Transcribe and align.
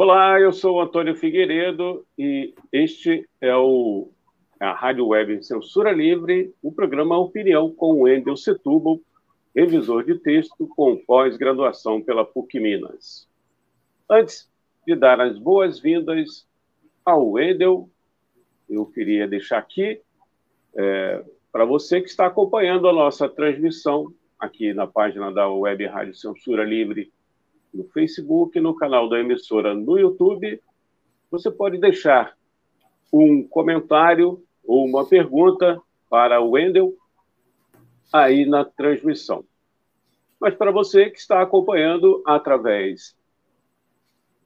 Olá, 0.00 0.40
eu 0.40 0.52
sou 0.52 0.76
o 0.76 0.80
Antônio 0.80 1.16
Figueiredo 1.16 2.06
e 2.16 2.54
este 2.72 3.28
é 3.40 3.56
o 3.56 4.12
a 4.60 4.72
Rádio 4.72 5.08
Web 5.08 5.44
Censura 5.44 5.90
Livre, 5.90 6.54
o 6.62 6.70
programa 6.70 7.18
Opinião 7.18 7.74
com 7.74 8.02
Wendel 8.02 8.36
Setúbal, 8.36 9.00
revisor 9.52 10.04
de 10.04 10.14
texto 10.14 10.68
com 10.68 10.96
pós-graduação 10.98 12.00
pela 12.00 12.24
PUC 12.24 12.60
Minas. 12.60 13.28
Antes 14.08 14.48
de 14.86 14.94
dar 14.94 15.20
as 15.20 15.36
boas-vindas 15.36 16.46
ao 17.04 17.32
Wendel, 17.32 17.90
eu 18.70 18.86
queria 18.86 19.26
deixar 19.26 19.58
aqui 19.58 20.00
é, 20.76 21.24
para 21.50 21.64
você 21.64 22.00
que 22.00 22.08
está 22.08 22.26
acompanhando 22.26 22.88
a 22.88 22.92
nossa 22.92 23.28
transmissão 23.28 24.14
aqui 24.38 24.72
na 24.72 24.86
página 24.86 25.32
da 25.32 25.48
Web 25.48 25.84
Rádio 25.86 26.14
Censura 26.14 26.62
Livre 26.62 27.12
no 27.72 27.84
Facebook, 27.84 28.58
no 28.60 28.74
canal 28.74 29.08
da 29.08 29.20
emissora 29.20 29.74
no 29.74 29.98
YouTube. 29.98 30.60
Você 31.30 31.50
pode 31.50 31.78
deixar 31.78 32.36
um 33.12 33.46
comentário 33.46 34.42
ou 34.64 34.86
uma 34.86 35.06
pergunta 35.06 35.80
para 36.08 36.40
o 36.40 36.50
Wendel 36.50 36.94
aí 38.12 38.46
na 38.46 38.64
transmissão. 38.64 39.44
Mas 40.40 40.54
para 40.54 40.70
você 40.70 41.10
que 41.10 41.18
está 41.18 41.42
acompanhando 41.42 42.22
através 42.24 43.16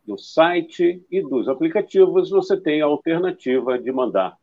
do 0.06 0.18
site 0.18 1.04
e 1.10 1.22
dos 1.22 1.48
aplicativos, 1.48 2.30
você 2.30 2.60
tem 2.60 2.82
a 2.82 2.86
alternativa 2.86 3.78
de 3.78 3.92
mandar 3.92 4.36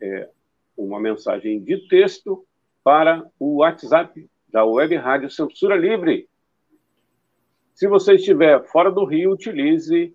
é, 0.00 0.28
uma 0.76 1.00
mensagem 1.00 1.60
de 1.60 1.88
texto 1.88 2.44
para 2.82 3.28
o 3.38 3.56
WhatsApp 3.56 4.28
da 4.48 4.64
Web 4.64 4.94
Rádio 4.96 5.30
Censura 5.30 5.74
Livre. 5.74 6.28
Se 7.74 7.88
você 7.88 8.14
estiver 8.14 8.62
fora 8.64 8.90
do 8.90 9.04
Rio, 9.04 9.32
utilize 9.32 10.14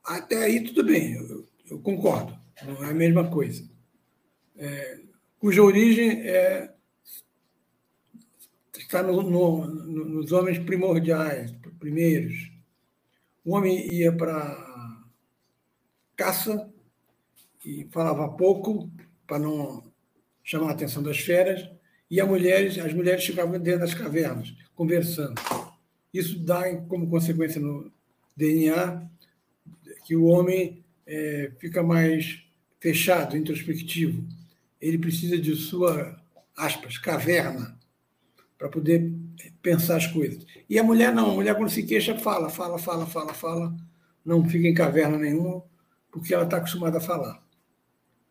Até 0.04 0.44
aí 0.44 0.64
tudo 0.64 0.84
bem, 0.84 1.14
eu, 1.14 1.46
eu 1.70 1.78
concordo, 1.80 2.36
não 2.64 2.84
é 2.84 2.90
a 2.90 2.94
mesma 2.94 3.30
coisa. 3.30 3.64
É, 4.56 5.00
cuja 5.38 5.62
origem 5.62 6.20
é 6.28 6.72
está 8.92 9.02
no, 9.02 9.22
no, 9.22 9.66
nos 9.66 10.32
homens 10.32 10.58
primordiais, 10.58 11.50
primeiros. 11.80 12.52
O 13.42 13.54
homem 13.54 13.90
ia 13.92 14.12
para 14.12 15.02
caça 16.14 16.70
e 17.64 17.88
falava 17.90 18.28
pouco 18.28 18.90
para 19.26 19.38
não 19.38 19.82
chamar 20.44 20.68
a 20.68 20.72
atenção 20.72 21.02
das 21.02 21.18
feras, 21.18 21.70
e 22.10 22.20
as 22.20 22.28
mulheres, 22.28 22.78
as 22.78 22.92
mulheres 22.92 23.24
ficavam 23.24 23.58
dentro 23.58 23.80
das 23.80 23.94
cavernas, 23.94 24.54
conversando. 24.74 25.40
Isso 26.12 26.38
dá 26.40 26.76
como 26.82 27.08
consequência 27.08 27.60
no 27.60 27.90
DNA 28.36 29.08
que 30.04 30.16
o 30.16 30.24
homem 30.24 30.84
é, 31.06 31.52
fica 31.58 31.82
mais 31.82 32.44
fechado, 32.80 33.36
introspectivo. 33.36 34.26
Ele 34.80 34.98
precisa 34.98 35.38
de 35.38 35.54
sua, 35.54 36.20
aspas, 36.56 36.98
caverna, 36.98 37.78
para 38.58 38.68
poder 38.68 39.12
pensar 39.60 39.96
as 39.96 40.06
coisas. 40.06 40.44
E 40.68 40.78
a 40.78 40.82
mulher 40.82 41.12
não, 41.12 41.32
a 41.32 41.34
mulher 41.34 41.56
quando 41.56 41.70
se 41.70 41.82
queixa 41.82 42.18
fala, 42.18 42.48
fala, 42.48 42.78
fala, 42.78 43.06
fala, 43.06 43.34
fala, 43.34 43.76
não 44.24 44.48
fica 44.48 44.68
em 44.68 44.74
caverna 44.74 45.18
nenhuma, 45.18 45.64
porque 46.10 46.34
ela 46.34 46.44
está 46.44 46.58
acostumada 46.58 46.98
a 46.98 47.00
falar. 47.00 47.42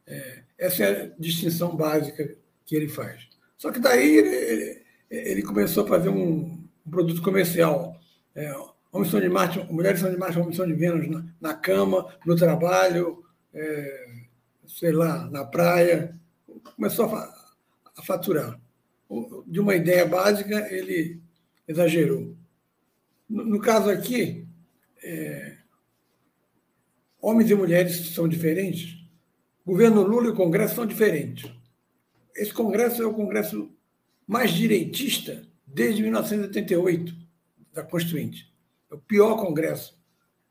É, 0.08 0.44
essa 0.58 0.84
é 0.84 1.04
a 1.04 1.12
distinção 1.20 1.76
básica 1.76 2.36
que 2.66 2.76
ele 2.76 2.88
faz. 2.88 3.28
Só 3.58 3.72
que 3.72 3.80
daí 3.80 4.18
ele, 4.18 4.84
ele 5.10 5.42
começou 5.42 5.84
a 5.84 5.88
fazer 5.88 6.10
um, 6.10 6.66
um 6.86 6.90
produto 6.90 7.22
comercial. 7.22 8.00
É, 8.34 8.54
homens 8.92 9.12
são 9.12 9.20
de 9.20 9.30
Marte, 9.30 9.60
mulheres 9.72 10.00
são 10.00 10.12
de 10.12 10.18
Marte, 10.18 10.40
homens 10.40 10.56
são 10.56 10.68
de 10.68 10.74
Vênus 10.74 11.08
na, 11.08 11.26
na 11.40 11.54
cama, 11.54 12.14
no 12.26 12.36
trabalho, 12.36 13.24
é, 13.54 14.08
sei 14.68 14.92
lá, 14.92 15.30
na 15.30 15.46
praia. 15.46 16.20
Começou 16.76 17.06
a, 17.06 17.34
a 17.96 18.04
faturar 18.04 18.60
de 19.46 19.60
uma 19.60 19.76
ideia 19.76 20.06
básica, 20.06 20.68
ele 20.74 21.22
exagerou. 21.68 22.36
No, 23.30 23.46
no 23.46 23.60
caso 23.60 23.90
aqui, 23.90 24.48
é, 25.04 25.58
homens 27.22 27.50
e 27.50 27.56
mulheres 27.56 28.14
são 28.14 28.28
diferentes. 28.28 28.98
O 29.66 29.72
governo 29.72 30.02
Lula 30.02 30.28
e 30.28 30.30
o 30.30 30.36
Congresso 30.36 30.76
são 30.76 30.86
diferentes. 30.86 31.52
Esse 32.36 32.54
Congresso 32.54 33.02
é 33.04 33.06
o 33.06 33.14
Congresso 33.14 33.70
mais 34.26 34.52
direitista 34.52 35.46
desde 35.66 36.02
1988, 36.02 37.16
da 37.74 37.84
Constituinte. 37.84 38.51
É 38.92 38.96
o 38.96 39.00
pior 39.00 39.38
Congresso, 39.38 39.98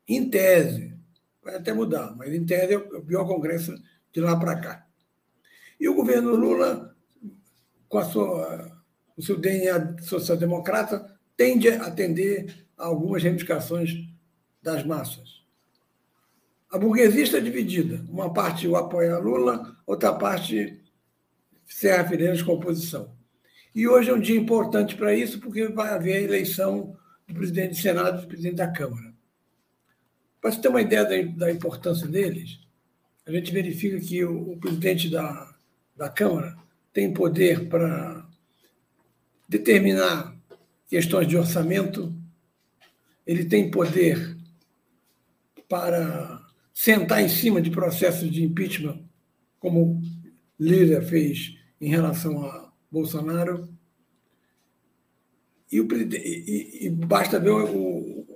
em 0.07 0.29
tese. 0.29 0.97
Vai 1.43 1.55
até 1.55 1.73
mudar, 1.73 2.15
mas 2.15 2.33
em 2.33 2.45
tese 2.45 2.73
é 2.73 2.77
o 2.77 3.03
pior 3.03 3.25
Congresso 3.25 3.73
de 4.11 4.19
lá 4.19 4.37
para 4.37 4.59
cá. 4.59 4.87
E 5.79 5.87
o 5.87 5.93
governo 5.93 6.35
Lula 6.35 6.91
com 7.91 7.97
a 7.97 8.05
sua, 8.05 8.81
o 9.17 9.21
seu 9.21 9.37
DNA 9.37 9.97
social-democrata, 10.01 11.13
tende 11.35 11.67
a 11.67 11.87
atender 11.87 12.65
a 12.77 12.85
algumas 12.85 13.21
reivindicações 13.21 13.91
das 14.61 14.85
massas. 14.85 15.43
A 16.69 16.77
burguesia 16.77 17.21
está 17.21 17.37
dividida. 17.37 18.01
Uma 18.09 18.31
parte 18.31 18.65
o 18.65 18.77
apoia 18.77 19.17
Lula, 19.17 19.75
outra 19.85 20.13
parte 20.13 20.81
serra 21.65 22.07
Freitas 22.07 22.41
com 22.41 22.53
oposição. 22.53 23.13
E 23.75 23.85
hoje 23.89 24.09
é 24.09 24.13
um 24.13 24.21
dia 24.21 24.39
importante 24.39 24.95
para 24.95 25.13
isso, 25.13 25.41
porque 25.41 25.67
vai 25.67 25.89
haver 25.89 26.15
a 26.15 26.21
eleição 26.21 26.97
do 27.31 27.37
presidente 27.37 27.71
do 27.71 27.81
Senado 27.81 28.19
e 28.19 28.21
do 28.21 28.27
presidente 28.27 28.55
da 28.55 28.67
Câmara. 28.67 29.13
Para 30.39 30.51
você 30.51 30.61
ter 30.61 30.67
uma 30.67 30.81
ideia 30.81 31.03
da, 31.03 31.45
da 31.45 31.51
importância 31.51 32.07
deles, 32.07 32.59
a 33.25 33.31
gente 33.31 33.51
verifica 33.51 33.99
que 33.99 34.23
o, 34.23 34.53
o 34.53 34.57
presidente 34.57 35.09
da, 35.09 35.55
da 35.95 36.09
Câmara 36.09 36.57
tem 36.91 37.13
poder 37.13 37.69
para 37.69 38.27
determinar 39.47 40.35
questões 40.87 41.27
de 41.27 41.37
orçamento, 41.37 42.13
ele 43.25 43.45
tem 43.45 43.71
poder 43.71 44.37
para 45.69 46.45
sentar 46.73 47.21
em 47.21 47.29
cima 47.29 47.61
de 47.61 47.69
processos 47.69 48.29
de 48.29 48.43
impeachment, 48.43 48.99
como 49.59 50.01
Lira 50.59 51.01
fez 51.01 51.55
em 51.79 51.89
relação 51.89 52.43
a 52.43 52.71
Bolsonaro. 52.91 53.70
E, 55.71 55.79
o, 55.79 55.87
e, 55.93 56.85
e 56.85 56.89
basta 56.89 57.39
ver 57.39 57.51
o, 57.51 57.65
o 57.65 58.27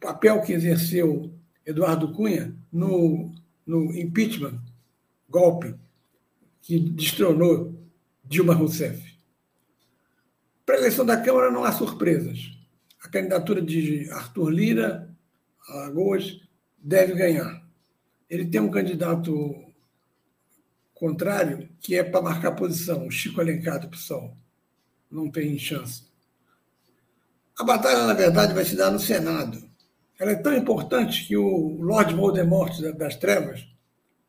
papel 0.00 0.40
que 0.42 0.52
exerceu 0.52 1.34
Eduardo 1.66 2.12
Cunha 2.12 2.54
no, 2.72 3.32
no 3.66 3.92
impeachment, 3.96 4.60
golpe, 5.28 5.74
que 6.62 6.78
destronou 6.78 7.74
Dilma 8.24 8.54
Rousseff. 8.54 9.14
Para 10.64 10.76
a 10.76 10.78
eleição 10.78 11.04
da 11.04 11.20
Câmara 11.20 11.50
não 11.50 11.64
há 11.64 11.72
surpresas. 11.72 12.52
A 13.02 13.08
candidatura 13.08 13.60
de 13.60 14.08
Arthur 14.10 14.50
Lira, 14.50 15.14
Alagoas, 15.68 16.40
deve 16.78 17.14
ganhar. 17.14 17.62
Ele 18.30 18.46
tem 18.46 18.60
um 18.60 18.70
candidato 18.70 19.62
contrário 20.94 21.68
que 21.80 21.96
é 21.96 22.02
para 22.02 22.22
marcar 22.22 22.52
posição, 22.52 23.06
o 23.06 23.10
Chico 23.10 23.40
Alencar 23.40 23.78
do 23.80 23.88
PSOL. 23.88 24.34
Não 25.10 25.30
tem 25.30 25.58
chance. 25.58 26.04
A 27.56 27.62
batalha, 27.62 28.04
na 28.04 28.14
verdade, 28.14 28.52
vai 28.52 28.64
se 28.64 28.74
dar 28.74 28.90
no 28.90 28.98
Senado. 28.98 29.62
Ela 30.18 30.32
é 30.32 30.36
tão 30.36 30.56
importante 30.56 31.26
que 31.26 31.36
o 31.36 31.76
Lord 31.80 32.14
Voldemort 32.14 32.80
das 32.96 33.16
Trevas 33.16 33.66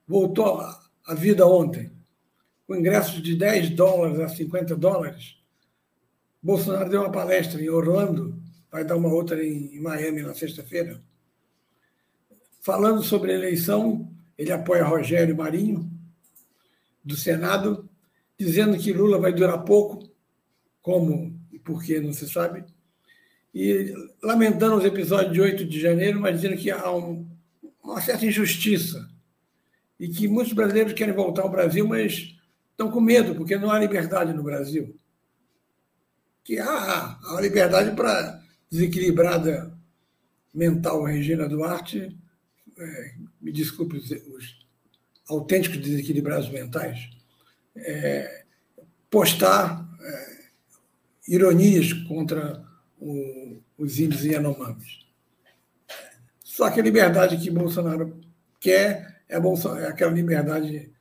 voltou 0.08 0.62
à 1.06 1.14
vida 1.16 1.46
ontem, 1.48 1.92
com 2.68 2.76
ingressos 2.76 3.22
de 3.22 3.36
10 3.36 3.72
dólares 3.72 4.20
a 4.20 4.30
50 4.30 4.76
dólares. 4.76 5.38
Bolsonaro 6.42 6.90
deu 6.90 7.02
uma 7.02 7.12
palestra 7.12 7.60
em 7.60 7.70
Orlando, 7.70 8.40
vai 8.72 8.84
dar 8.84 8.96
uma 8.96 9.10
outra 9.10 9.44
em 9.44 9.80
Miami 9.80 10.22
na 10.22 10.36
sexta-feira. 10.36 11.02
Falando 12.62 13.02
sobre 13.02 13.32
a 13.32 13.36
eleição, 13.36 14.12
ele 14.38 14.52
apoia 14.52 14.84
Rogério 14.84 15.36
Marinho, 15.36 15.90
do 17.04 17.16
Senado, 17.16 17.90
dizendo 18.38 18.78
que 18.78 18.94
Lula 18.94 19.20
vai 19.20 19.34
durar 19.34 19.64
pouco, 19.64 20.10
como 20.82 21.40
e 21.52 21.58
por 21.58 21.84
que 21.84 22.00
não 22.00 22.12
se 22.14 22.30
sabe, 22.30 22.66
e 23.56 23.96
lamentando 24.22 24.76
os 24.76 24.84
episódios 24.84 25.32
de 25.32 25.40
8 25.40 25.64
de 25.64 25.80
janeiro, 25.80 26.20
mas 26.20 26.42
dizendo 26.42 26.58
que 26.58 26.70
há 26.70 26.92
um, 26.92 27.26
uma 27.82 28.02
certa 28.02 28.26
injustiça 28.26 29.10
e 29.98 30.10
que 30.10 30.28
muitos 30.28 30.52
brasileiros 30.52 30.92
querem 30.92 31.14
voltar 31.14 31.44
ao 31.44 31.50
Brasil, 31.50 31.88
mas 31.88 32.36
estão 32.72 32.92
com 32.92 33.00
medo, 33.00 33.34
porque 33.34 33.56
não 33.58 33.72
há 33.72 33.80
liberdade 33.80 34.34
no 34.34 34.44
Brasil. 34.44 35.00
Que 36.44 36.60
há, 36.60 37.18
há 37.24 37.32
uma 37.32 37.40
liberdade 37.40 37.96
para 37.96 38.44
desequilibrada 38.70 39.74
mental 40.54 41.04
Regina 41.04 41.48
Duarte, 41.48 42.14
é, 42.78 43.14
me 43.40 43.54
desculpe 43.54 43.96
os, 43.96 44.12
os, 44.12 44.66
autênticos 45.30 45.78
desequilibrados 45.78 46.50
mentais, 46.50 47.10
é, 47.76 48.44
postar 49.10 49.90
é, 50.02 50.38
ironias 51.28 51.94
contra 51.94 52.65
o, 53.00 53.62
os 53.78 54.00
índios 54.00 54.24
Yanomamis. 54.24 55.06
Só 56.44 56.70
que 56.70 56.80
a 56.80 56.84
liberdade 56.84 57.38
que 57.38 57.52
Bolsonaro 57.52 58.20
quer 58.60 59.22
é, 59.28 59.36
é 59.38 59.88
aquela 59.88 60.12
liberdade 60.12 60.92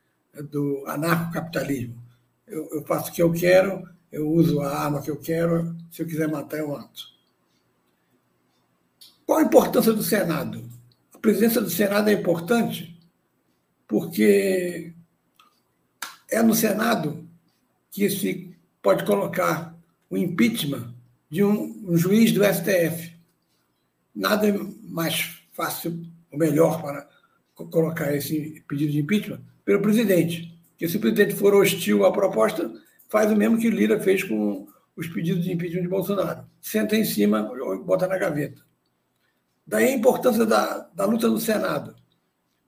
do 0.51 0.85
anarcocapitalismo. 0.87 2.03
Eu, 2.47 2.69
eu 2.73 2.85
faço 2.85 3.11
o 3.11 3.15
que 3.15 3.23
eu 3.23 3.33
quero, 3.33 3.89
eu 4.11 4.29
uso 4.29 4.61
a 4.61 4.77
arma 4.77 5.03
que 5.03 5.11
eu 5.11 5.17
quero, 5.17 5.77
se 5.91 6.03
eu 6.03 6.07
quiser 6.07 6.29
matar, 6.29 6.59
eu 6.59 6.69
mato. 6.69 7.15
Qual 9.27 9.39
a 9.39 9.43
importância 9.43 9.93
do 9.93 10.03
Senado? 10.03 10.69
A 11.13 11.19
presença 11.19 11.61
do 11.61 11.71
Senado 11.71 12.11
é 12.11 12.13
importante 12.13 12.99
porque 13.87 14.93
é 16.31 16.43
no 16.43 16.55
Senado 16.55 17.29
que 17.91 18.09
se 18.11 18.57
pode 18.83 19.05
colocar 19.05 19.77
o 20.11 20.17
impeachment 20.17 20.94
de 21.35 21.43
um, 21.43 21.85
um 21.89 21.97
juiz 21.97 22.31
do 22.31 22.45
STF. 22.45 23.13
Nada 24.15 24.47
mais 24.85 25.45
fácil 25.53 26.07
ou 26.31 26.39
melhor 26.39 26.81
para 26.81 27.09
colocar 27.57 28.15
esse 28.15 28.65
pedido 28.69 28.93
de 28.93 29.01
impeachment 29.01 29.41
pelo 29.65 29.83
presidente. 29.83 30.57
Porque 30.71 30.87
se 30.89 30.97
o 30.97 31.01
presidente 31.01 31.35
for 31.35 31.53
hostil 31.53 32.05
à 32.05 32.13
proposta, 32.13 32.73
faz 33.09 33.33
o 33.33 33.37
mesmo 33.37 33.59
que 33.59 33.69
Lira 33.69 33.99
fez 33.99 34.23
com 34.23 34.69
os 34.95 35.09
pedidos 35.09 35.43
de 35.43 35.51
impeachment 35.51 35.83
de 35.83 35.89
Bolsonaro. 35.89 36.45
Senta 36.61 36.95
em 36.95 37.05
cima 37.05 37.51
ou 37.51 37.83
bota 37.83 38.07
na 38.07 38.17
gaveta. 38.17 38.63
Daí 39.67 39.87
a 39.87 39.97
importância 39.97 40.47
da, 40.47 40.89
da 40.95 41.05
luta 41.05 41.27
no 41.27 41.41
Senado, 41.41 41.97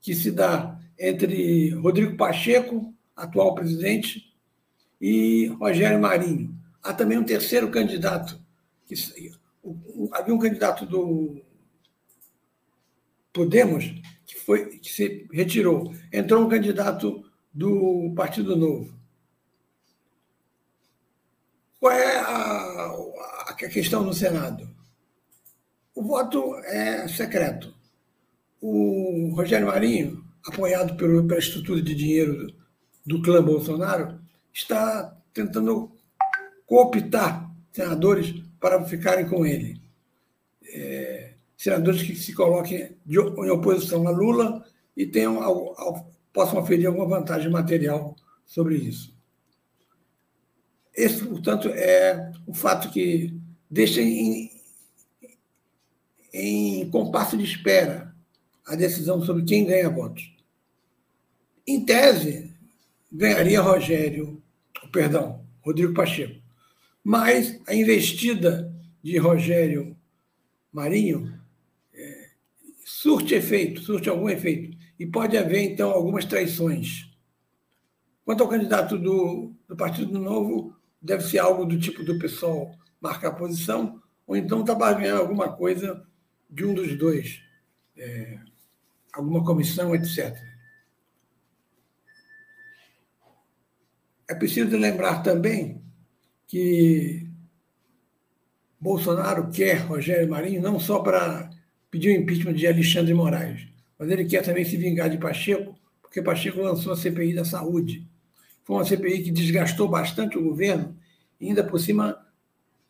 que 0.01 0.13
se 0.13 0.33
dá 0.33 0.77
entre 0.99 1.71
Rodrigo 1.71 2.17
Pacheco, 2.17 2.93
atual 3.15 3.55
presidente, 3.55 4.35
e 5.01 5.55
Rogério 5.61 6.01
Marinho. 6.01 6.53
Há 6.83 6.93
também 6.93 7.17
um 7.17 7.25
terceiro 7.25 7.71
candidato 7.71 8.45
havia 10.13 10.35
um 10.35 10.39
candidato 10.39 10.87
do 10.87 11.43
Podemos 13.33 13.85
que 14.25 14.39
foi 14.39 14.79
que 14.79 14.91
se 14.91 15.27
retirou. 15.33 15.93
Entrou 16.13 16.43
um 16.45 16.49
candidato 16.49 17.25
do 17.53 18.13
Partido 18.17 18.57
Novo. 18.57 18.95
Qual 21.79 21.93
é 21.93 22.17
a, 22.17 22.97
a 23.49 23.55
questão 23.55 24.03
no 24.03 24.15
Senado? 24.15 24.69
O 25.95 26.03
voto 26.03 26.57
é 26.65 27.07
secreto. 27.09 27.75
O 28.61 29.33
Rogério 29.35 29.67
Marinho, 29.67 30.25
apoiado 30.47 30.97
pelo, 30.97 31.27
pela 31.27 31.39
estrutura 31.39 31.83
de 31.83 31.95
dinheiro 31.95 32.47
do, 32.47 32.55
do 33.05 33.23
clã 33.23 33.43
Bolsonaro, 33.43 34.19
está 34.53 35.15
tentando 35.33 35.93
cooptar 36.67 37.51
senadores 37.71 38.46
para 38.67 38.85
ficarem 38.85 39.29
com 39.29 39.47
ele. 39.47 39.81
É, 40.75 41.35
senadores 41.57 42.03
que 42.03 42.17
se 42.17 42.35
coloquem 42.35 42.97
de, 43.07 43.17
em 43.17 43.51
oposição 43.51 44.07
a 44.09 44.11
Lula 44.11 44.67
e 44.97 45.07
tenham, 45.07 45.39
possam 46.33 46.59
oferir 46.59 46.89
alguma 46.89 47.07
vantagem 47.07 47.49
material 47.49 48.17
sobre 48.45 48.75
isso. 48.75 49.17
Esse, 50.93 51.25
portanto, 51.25 51.69
é 51.69 52.33
o 52.45 52.53
fato 52.53 52.91
que 52.91 53.39
deixa 53.71 54.01
em, 54.01 54.51
em 56.33 56.91
compasso 56.91 57.37
de 57.37 57.45
espera 57.45 58.13
a 58.67 58.75
decisão 58.75 59.23
sobre 59.23 59.45
quem 59.45 59.65
ganha 59.65 59.89
votos. 59.89 60.35
Em 61.65 61.85
tese, 61.85 62.53
ganharia 63.13 63.61
Rogério, 63.61 64.43
perdão, 64.91 65.47
Rodrigo 65.63 65.95
Pacheco. 65.95 66.46
Mas 67.09 67.61
a 67.69 67.73
investida 67.73 68.75
de 69.01 69.17
Rogério 69.17 69.97
Marinho 70.73 71.41
é, 71.95 72.31
surte 72.85 73.33
efeito, 73.33 73.81
surte 73.81 74.09
algum 74.09 74.29
efeito. 74.29 74.77
E 74.99 75.07
pode 75.07 75.39
haver, 75.39 75.61
então, 75.61 75.93
algumas 75.93 76.25
traições. 76.25 77.09
Quanto 78.25 78.43
ao 78.43 78.49
candidato 78.49 78.99
do, 78.99 79.55
do 79.69 79.77
Partido 79.77 80.19
Novo, 80.19 80.75
deve 81.01 81.23
ser 81.23 81.39
algo 81.39 81.65
do 81.65 81.79
tipo 81.79 82.03
do 82.03 82.19
pessoal 82.19 82.77
marcar 83.01 83.37
posição, 83.37 84.03
ou 84.27 84.37
então 84.37 84.63
está 84.63 84.75
barganhando 84.75 85.21
alguma 85.21 85.53
coisa 85.53 86.05
de 86.51 86.65
um 86.65 86.75
dos 86.75 86.99
dois, 86.99 87.41
é, 87.97 88.41
alguma 89.13 89.45
comissão, 89.45 89.95
etc. 89.95 90.37
É 94.29 94.35
preciso 94.35 94.77
lembrar 94.77 95.23
também 95.23 95.86
que 96.47 97.27
Bolsonaro 98.81 99.51
quer 99.51 99.79
Rogério 99.79 100.29
Marinho 100.29 100.63
não 100.63 100.79
só 100.79 101.01
para 101.01 101.51
pedir 101.91 102.17
o 102.17 102.21
impeachment 102.21 102.55
de 102.55 102.67
Alexandre 102.67 103.15
Moraes, 103.15 103.67
mas 103.99 104.11
ele 104.11 104.25
quer 104.25 104.43
também 104.43 104.65
se 104.65 104.77
vingar 104.77 105.09
de 105.09 105.19
Pacheco, 105.19 105.75
porque 106.03 106.23
Pacheco 106.23 106.61
lançou 106.61 106.93
a 106.93 106.97
CPI 106.97 107.35
da 107.35 107.45
saúde. 107.45 108.07
Foi 108.65 108.77
uma 108.77 108.85
CPI 108.85 109.23
que 109.23 109.31
desgastou 109.31 109.89
bastante 109.89 110.37
o 110.37 110.43
governo 110.43 110.97
e 111.41 111.49
ainda 111.49 111.65
por 111.65 111.79
cima 111.79 112.17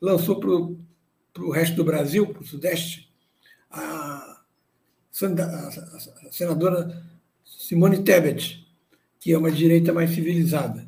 lançou 0.00 0.40
para 0.40 0.50
o 1.42 1.50
resto 1.50 1.76
do 1.76 1.84
Brasil, 1.84 2.26
para 2.26 2.42
o 2.42 2.46
Sudeste, 2.46 3.12
a, 3.70 4.42
a 5.22 6.30
senadora 6.30 7.02
Simone 7.44 8.02
Tebet, 8.02 8.66
que 9.20 9.32
é 9.32 9.38
uma 9.38 9.50
direita 9.50 9.92
mais 9.92 10.10
civilizada. 10.10 10.86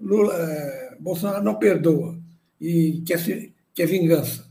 Lula, 0.00 0.34
é, 0.34 0.83
Bolsonaro 1.00 1.44
não 1.44 1.58
perdoa 1.58 2.18
e 2.60 3.02
quer, 3.06 3.18
se, 3.18 3.54
quer 3.74 3.86
vingança. 3.86 4.48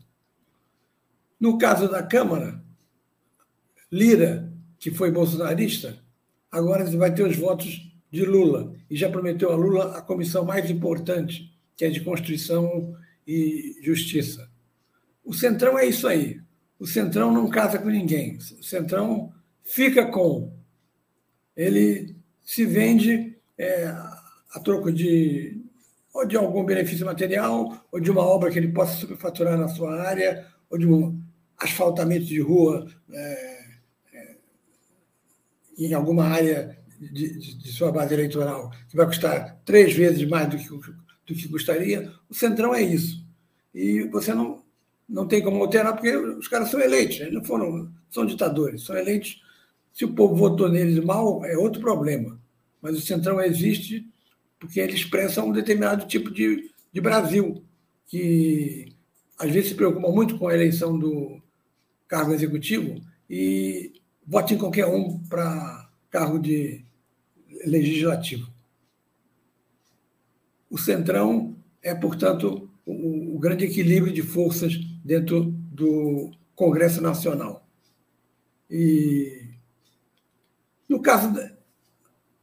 No 1.40 1.58
caso 1.58 1.90
da 1.90 2.02
Câmara, 2.02 2.64
Lira, 3.92 4.52
que 4.80 4.92
foi 4.92 5.12
bolsonarista, 5.12 5.98
agora 6.52 6.86
vai 6.86 7.14
ter 7.14 7.24
os 7.24 7.36
votos 7.36 7.92
de 8.12 8.26
Lula 8.26 8.74
e 8.90 8.96
já 8.96 9.10
prometeu 9.10 9.52
a 9.52 9.56
Lula 9.56 9.98
a 9.98 10.02
comissão 10.02 10.46
mais 10.46 10.70
importante, 10.70 11.52
que 11.76 11.86
é 11.86 11.90
de 11.90 12.02
Constituição 12.02 12.96
e 13.26 13.80
Justiça. 13.82 14.50
O 15.24 15.34
Centrão 15.34 15.78
é 15.80 15.86
isso 15.86 16.08
aí. 16.08 16.42
O 16.80 16.86
Centrão 16.86 17.32
não 17.32 17.50
casa 17.50 17.80
com 17.80 17.90
ninguém. 17.90 18.38
O 18.38 18.64
Centrão 18.64 19.34
fica 19.64 20.06
com. 20.06 20.54
Ele 21.56 22.16
se 22.42 22.66
vende 22.66 23.38
é, 23.58 23.86
a 23.86 24.60
troco 24.64 24.92
de 24.92 25.63
ou 26.14 26.26
de 26.26 26.38
algum 26.38 26.64
benefício 26.64 27.06
material, 27.06 27.84
ou 27.92 28.00
de 28.00 28.12
uma 28.12 28.22
obra 28.22 28.52
que 28.52 28.60
ele 28.60 28.72
possa 28.72 28.96
superfaturar 28.96 29.58
na 29.58 29.68
sua 29.68 30.00
área, 30.00 30.48
ou 30.70 30.78
de 30.78 30.88
um 30.88 31.20
asfaltamento 31.58 32.26
de 32.26 32.40
rua 32.40 32.88
é, 33.12 33.66
é, 34.14 34.36
em 35.78 35.94
alguma 35.94 36.26
área 36.26 36.78
de, 37.00 37.40
de, 37.40 37.56
de, 37.56 37.72
sua 37.72 37.92
base 37.92 38.14
eleitoral, 38.14 38.72
que 38.88 38.96
vai 38.96 39.06
custar 39.06 39.60
três 39.66 39.94
vezes 39.94 40.28
mais 40.28 40.50
do 40.50 40.58
que, 40.58 40.92
do 41.26 41.34
que 41.34 41.50
custaria, 41.50 42.12
o 42.30 42.34
Centrão 42.34 42.74
é 42.76 42.82
isso. 42.82 43.26
E 43.74 44.04
você 44.04 44.34
não, 44.34 44.64
não 45.10 45.28
tem 45.28 45.42
como 45.42 45.62
alterar, 45.62 45.94
porque 45.94 46.16
os 46.16 46.48
caras 46.48 46.70
são 46.70 46.80
eleitos, 46.80 47.20
eles 47.20 47.34
não 47.34 47.44
foram, 47.44 47.92
são 48.12 48.26
ditadores, 48.26 48.84
são 48.84 48.96
eleitos. 48.96 49.42
Se 49.92 50.06
o 50.06 50.14
povo 50.14 50.36
votou 50.36 50.70
neles 50.70 51.04
mal, 51.04 51.44
é 51.44 51.58
outro 51.58 51.82
problema. 51.82 52.40
Mas 52.82 52.98
o 52.98 53.02
Centrão 53.02 53.42
existe 53.42 54.08
porque 54.64 54.80
ele 54.80 54.94
expressa 54.94 55.44
um 55.44 55.52
determinado 55.52 56.08
tipo 56.08 56.32
de, 56.32 56.72
de 56.92 57.02
Brasil, 57.02 57.66
que 58.08 58.96
às 59.38 59.52
vezes 59.52 59.72
se 59.72 59.76
preocupa 59.76 60.10
muito 60.10 60.38
com 60.38 60.48
a 60.48 60.54
eleição 60.54 60.98
do 60.98 61.42
cargo 62.08 62.34
executivo 62.34 63.02
e 63.30 63.92
vota 64.26 64.54
em 64.54 64.58
qualquer 64.58 64.86
um 64.86 65.20
para 65.20 65.90
cargo 66.10 66.40
de 66.40 66.86
legislativo. 67.66 68.50
O 70.70 70.78
Centrão 70.78 71.58
é, 71.82 71.94
portanto, 71.94 72.70
o, 72.86 73.36
o 73.36 73.40
grande 73.40 73.66
equilíbrio 73.66 74.14
de 74.14 74.22
forças 74.22 74.76
dentro 75.04 75.44
do 75.44 76.32
Congresso 76.56 77.02
Nacional. 77.02 77.68
E 78.72 79.50
no 80.88 81.02
caso 81.02 81.34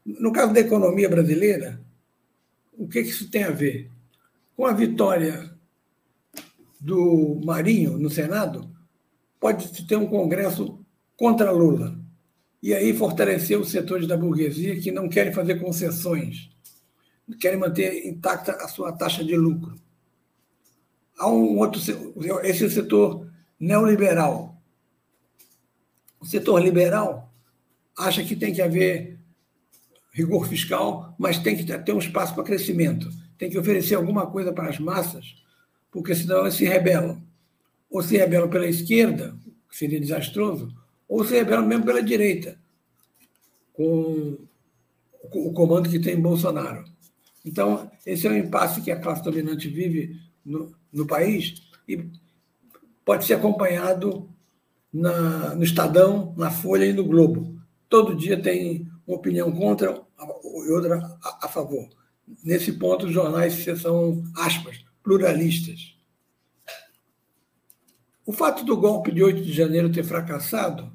no 0.04 0.32
caso 0.32 0.52
da 0.52 0.60
economia 0.60 1.08
brasileira, 1.08 1.80
o 2.80 2.88
que, 2.88 3.02
que 3.02 3.10
isso 3.10 3.30
tem 3.30 3.44
a 3.44 3.50
ver? 3.50 3.90
Com 4.56 4.64
a 4.64 4.72
vitória 4.72 5.54
do 6.80 7.38
Marinho 7.44 7.99
no 7.99 8.08
Senado, 8.08 8.75
pode-se 9.38 9.87
ter 9.87 9.96
um 9.96 10.06
Congresso 10.06 10.82
contra 11.14 11.50
Lula. 11.50 12.00
E 12.62 12.72
aí 12.72 12.94
fortalecer 12.94 13.60
os 13.60 13.70
setores 13.70 14.06
da 14.06 14.16
burguesia 14.16 14.80
que 14.80 14.90
não 14.90 15.10
querem 15.10 15.30
fazer 15.30 15.60
concessões, 15.60 16.50
querem 17.38 17.58
manter 17.58 18.06
intacta 18.06 18.52
a 18.52 18.66
sua 18.66 18.92
taxa 18.92 19.22
de 19.22 19.37
lucro. 19.37 19.75
Há 21.18 21.28
um 21.28 21.58
outro, 21.58 21.78
esse 22.42 22.64
é 22.64 22.66
o 22.66 22.70
setor 22.70 23.30
neoliberal. 23.58 24.58
O 26.18 26.25
setor 26.25 26.62
liberal 26.62 27.30
acha 27.96 28.25
que 28.25 28.34
tem 28.34 28.54
que 28.54 28.62
haver 28.62 29.18
rigor 30.14 30.49
fiscal, 30.49 31.10
mas 31.20 31.36
tem 31.36 31.54
que 31.54 31.64
ter 31.64 31.92
um 31.92 31.98
espaço 31.98 32.34
para 32.34 32.42
crescimento. 32.42 33.10
Tem 33.36 33.50
que 33.50 33.58
oferecer 33.58 33.94
alguma 33.94 34.26
coisa 34.26 34.54
para 34.54 34.70
as 34.70 34.78
massas, 34.78 35.36
porque 35.90 36.14
senão 36.14 36.38
elas 36.38 36.54
se 36.54 36.64
rebelam. 36.64 37.22
Ou 37.90 38.02
se 38.02 38.16
rebelam 38.16 38.48
pela 38.48 38.66
esquerda, 38.66 39.36
que 39.68 39.76
seria 39.76 40.00
desastroso, 40.00 40.74
ou 41.06 41.22
se 41.22 41.34
rebelam 41.34 41.66
mesmo 41.66 41.84
pela 41.84 42.02
direita, 42.02 42.58
com 43.74 44.38
o 45.30 45.52
comando 45.52 45.90
que 45.90 45.98
tem 45.98 46.18
Bolsonaro. 46.18 46.86
Então, 47.44 47.90
esse 48.06 48.26
é 48.26 48.30
o 48.30 48.36
impasse 48.38 48.80
que 48.80 48.90
a 48.90 48.98
classe 48.98 49.22
dominante 49.22 49.68
vive 49.68 50.18
no, 50.42 50.74
no 50.90 51.06
país 51.06 51.70
e 51.86 52.02
pode 53.04 53.26
ser 53.26 53.34
acompanhado 53.34 54.26
na, 54.90 55.54
no 55.54 55.64
Estadão, 55.64 56.32
na 56.34 56.50
Folha 56.50 56.86
e 56.86 56.94
no 56.94 57.04
Globo. 57.04 57.60
Todo 57.90 58.16
dia 58.16 58.40
tem 58.40 58.88
uma 59.06 59.18
opinião 59.18 59.52
contra 59.52 60.00
e 60.20 60.70
outra 60.70 61.18
a, 61.22 61.46
a 61.46 61.48
favor. 61.48 61.88
Nesse 62.44 62.72
ponto, 62.72 63.06
os 63.06 63.12
jornais 63.12 63.64
são, 63.80 64.22
aspas, 64.36 64.84
pluralistas. 65.02 65.96
O 68.24 68.32
fato 68.32 68.64
do 68.64 68.76
golpe 68.76 69.10
de 69.10 69.22
8 69.22 69.42
de 69.42 69.52
janeiro 69.52 69.90
ter 69.90 70.04
fracassado 70.04 70.92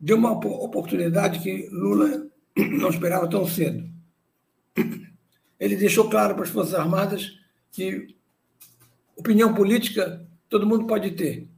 deu 0.00 0.16
uma 0.16 0.32
oportunidade 0.32 1.40
que 1.40 1.68
Lula 1.70 2.30
não 2.56 2.88
esperava 2.88 3.28
tão 3.28 3.46
cedo. 3.46 3.88
Ele 5.58 5.76
deixou 5.76 6.08
claro 6.08 6.34
para 6.34 6.44
as 6.44 6.50
Forças 6.50 6.74
Armadas 6.74 7.38
que 7.72 8.14
opinião 9.16 9.54
política 9.54 10.26
todo 10.48 10.66
mundo 10.66 10.86
pode 10.86 11.10
ter. 11.12 11.48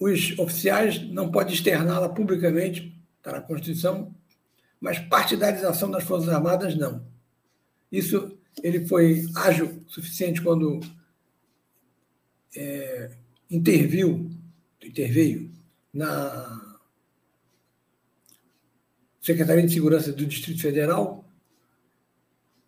Os 0.00 0.36
oficiais 0.38 1.00
não 1.10 1.30
podem 1.30 1.54
externá-la 1.54 2.08
publicamente, 2.08 3.00
está 3.18 3.32
na 3.32 3.40
Constituição, 3.40 4.14
mas 4.82 4.98
partidarização 4.98 5.88
das 5.92 6.02
Forças 6.02 6.28
Armadas 6.28 6.76
não. 6.76 7.06
Isso 7.90 8.36
ele 8.64 8.84
foi 8.84 9.24
ágil 9.36 9.80
o 9.86 9.88
suficiente 9.88 10.42
quando 10.42 10.80
é, 12.56 13.12
interviu, 13.48 14.28
interveio 14.82 15.52
na 15.94 16.80
Secretaria 19.20 19.64
de 19.64 19.72
Segurança 19.72 20.12
do 20.12 20.26
Distrito 20.26 20.60
Federal, 20.60 21.24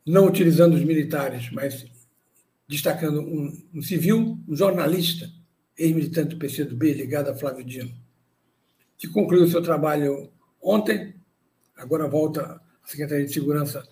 não 0.07 0.29
utilizando 0.29 0.75
os 0.75 0.85
militares, 0.85 1.51
mas 1.51 1.85
destacando 2.69 3.21
um, 3.21 3.61
um 3.75 3.83
civil, 3.83 4.39
um 4.47 4.55
jornalista, 4.55 5.29
ex-militante 5.77 6.37
do 6.37 6.39
PCdoB, 6.39 6.93
ligado 6.93 7.29
a 7.29 7.35
Flávio 7.35 7.65
Dino, 7.65 7.93
que 8.97 9.09
concluiu 9.09 9.49
seu 9.49 9.61
trabalho 9.61 10.31
ontem, 10.63 11.13
agora 11.77 12.09
volta 12.09 12.61
à 12.83 12.89
Secretaria 12.89 13.27
de 13.27 13.33
Segurança, 13.33 13.87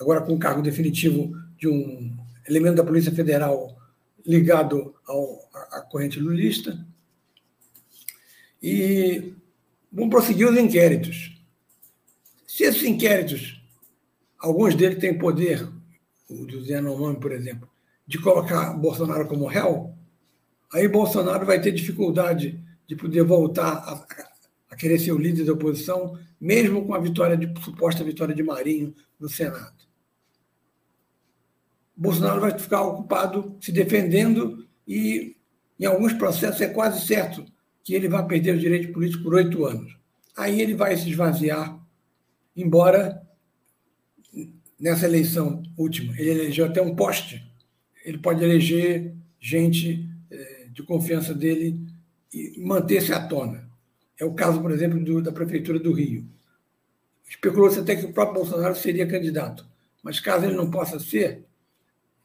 agora 0.00 0.20
com 0.20 0.34
o 0.34 0.38
cargo 0.38 0.62
definitivo 0.62 1.36
de 1.56 1.68
um 1.68 2.16
elemento 2.48 2.76
da 2.76 2.84
Polícia 2.84 3.12
Federal 3.12 3.76
ligado 4.26 4.94
ao, 5.06 5.48
à 5.72 5.80
corrente 5.80 6.20
lulista. 6.20 6.86
E 8.62 9.34
vão 9.90 10.08
prosseguir 10.08 10.48
os 10.48 10.58
inquéritos. 10.58 11.34
Se 12.46 12.64
esses 12.64 12.82
inquéritos, 12.82 13.62
alguns 14.38 14.74
deles 14.74 14.98
têm 14.98 15.18
poder, 15.18 15.66
o 16.28 16.44
do 16.44 16.62
Zé 16.62 16.80
Normani, 16.80 17.18
por 17.18 17.32
exemplo, 17.32 17.68
de 18.06 18.18
colocar 18.18 18.72
Bolsonaro 18.74 19.26
como 19.26 19.46
réu, 19.46 19.94
aí 20.72 20.88
Bolsonaro 20.88 21.46
vai 21.46 21.60
ter 21.60 21.72
dificuldade 21.72 22.62
de 22.86 22.96
poder 22.96 23.22
voltar 23.22 23.68
a, 23.68 23.92
a 23.92 24.37
querer 24.78 24.98
ser 24.98 25.12
o 25.12 25.18
líder 25.18 25.44
da 25.44 25.52
oposição, 25.52 26.18
mesmo 26.40 26.86
com 26.86 26.94
a 26.94 27.00
vitória 27.00 27.36
de 27.36 27.52
suposta 27.62 28.04
vitória 28.04 28.34
de 28.34 28.42
Marinho 28.42 28.94
no 29.18 29.28
Senado. 29.28 29.76
Bolsonaro 31.96 32.40
vai 32.40 32.56
ficar 32.56 32.82
ocupado 32.82 33.56
se 33.60 33.72
defendendo 33.72 34.66
e, 34.86 35.36
em 35.78 35.84
alguns 35.84 36.12
processos, 36.12 36.60
é 36.60 36.68
quase 36.68 37.04
certo 37.04 37.44
que 37.82 37.92
ele 37.92 38.08
vai 38.08 38.24
perder 38.26 38.54
o 38.54 38.58
direito 38.58 38.92
político 38.92 39.24
por 39.24 39.34
oito 39.34 39.64
anos. 39.64 39.96
Aí 40.36 40.60
ele 40.60 40.74
vai 40.74 40.96
se 40.96 41.10
esvaziar, 41.10 41.76
embora 42.54 43.20
nessa 44.78 45.06
eleição 45.06 45.62
última 45.76 46.12
ele 46.16 46.30
elegeu 46.30 46.66
até 46.66 46.80
um 46.80 46.94
poste, 46.94 47.44
ele 48.04 48.18
pode 48.18 48.44
eleger 48.44 49.14
gente 49.40 50.08
eh, 50.30 50.68
de 50.72 50.82
confiança 50.84 51.34
dele 51.34 51.80
e 52.32 52.60
manter-se 52.60 53.12
à 53.12 53.26
tona. 53.26 53.67
É 54.18 54.24
o 54.24 54.34
caso, 54.34 54.60
por 54.60 54.72
exemplo, 54.72 55.02
do, 55.02 55.22
da 55.22 55.30
Prefeitura 55.30 55.78
do 55.78 55.92
Rio. 55.92 56.26
Especulou-se 57.28 57.78
até 57.78 57.94
que 57.94 58.06
o 58.06 58.12
próprio 58.12 58.42
Bolsonaro 58.42 58.74
seria 58.74 59.06
candidato, 59.06 59.66
mas 60.02 60.18
caso 60.18 60.46
ele 60.46 60.56
não 60.56 60.70
possa 60.70 60.98
ser, 60.98 61.44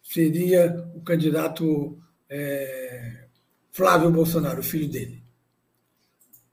seria 0.02 0.90
o 0.96 1.02
candidato 1.02 1.98
é, 2.30 3.26
Flávio 3.72 4.10
Bolsonaro, 4.12 4.62
o 4.62 4.64
filho 4.64 4.90
dele. 4.90 5.22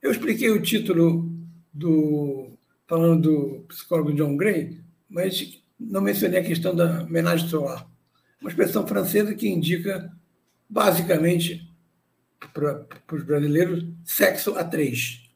Eu 0.01 0.11
expliquei 0.11 0.49
o 0.49 0.61
título 0.61 1.31
do 1.73 2.51
falando 2.85 3.21
do 3.21 3.65
psicólogo 3.69 4.13
John 4.13 4.35
Gray, 4.35 4.81
mas 5.09 5.63
não 5.79 6.01
mencionei 6.01 6.41
a 6.41 6.43
questão 6.43 6.75
da 6.75 7.05
menage 7.05 7.47
solar, 7.47 7.89
uma 8.41 8.49
expressão 8.49 8.85
francesa 8.85 9.33
que 9.33 9.47
indica 9.47 10.11
basicamente 10.69 11.71
para 12.53 12.85
os 13.13 13.23
brasileiros 13.23 13.85
sexo 14.03 14.55
a 14.57 14.63
três 14.63 15.30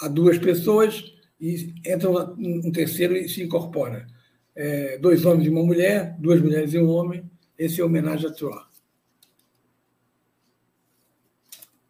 a 0.00 0.08
duas 0.08 0.38
pessoas 0.38 1.14
e 1.40 1.74
entra 1.84 2.10
um 2.10 2.70
terceiro 2.72 3.16
e 3.16 3.28
se 3.28 3.42
incorpora. 3.42 4.06
É, 4.54 4.98
dois 4.98 5.24
homens 5.24 5.46
e 5.46 5.50
uma 5.50 5.62
mulher, 5.62 6.16
duas 6.18 6.40
mulheres 6.40 6.72
e 6.72 6.78
um 6.78 6.88
homem. 6.88 7.28
Esse 7.58 7.80
é 7.80 7.82
a 7.82 7.86
homenagem 7.86 8.28
a 8.28 8.32
Troa. 8.32 8.66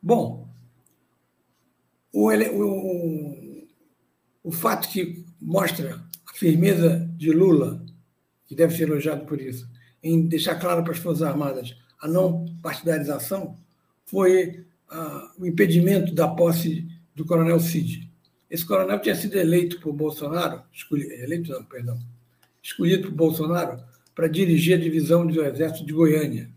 Bom, 0.02 0.48
o, 2.12 2.30
o, 2.30 3.68
o 4.44 4.52
fato 4.52 4.88
que 4.88 5.24
mostra 5.40 6.02
a 6.26 6.32
firmeza 6.34 7.08
de 7.16 7.30
Lula, 7.30 7.84
que 8.46 8.54
deve 8.54 8.76
ser 8.76 8.84
elogiado 8.84 9.26
por 9.26 9.40
isso, 9.40 9.68
em 10.02 10.26
deixar 10.26 10.56
claro 10.56 10.82
para 10.82 10.92
as 10.92 10.98
Forças 10.98 11.22
Armadas 11.22 11.76
a 12.00 12.08
não 12.08 12.44
partidarização, 12.62 13.56
foi 14.04 14.64
ah, 14.88 15.32
o 15.38 15.46
impedimento 15.46 16.14
da 16.14 16.28
posse 16.28 16.86
do 17.16 17.24
coronel 17.24 17.58
Cid. 17.58 18.08
Esse 18.48 18.64
coronel 18.64 19.00
tinha 19.00 19.16
sido 19.16 19.36
eleito 19.36 19.80
por 19.80 19.92
Bolsonaro, 19.92 20.62
escolhido, 20.72 21.12
eleito 21.12 21.50
não, 21.50 21.64
perdão, 21.64 21.98
escolhido 22.62 23.08
por 23.08 23.14
Bolsonaro 23.16 23.82
para 24.14 24.28
dirigir 24.28 24.76
a 24.76 24.80
divisão 24.80 25.26
do 25.26 25.42
Exército 25.42 25.84
de 25.84 25.92
Goiânia. 25.92 26.50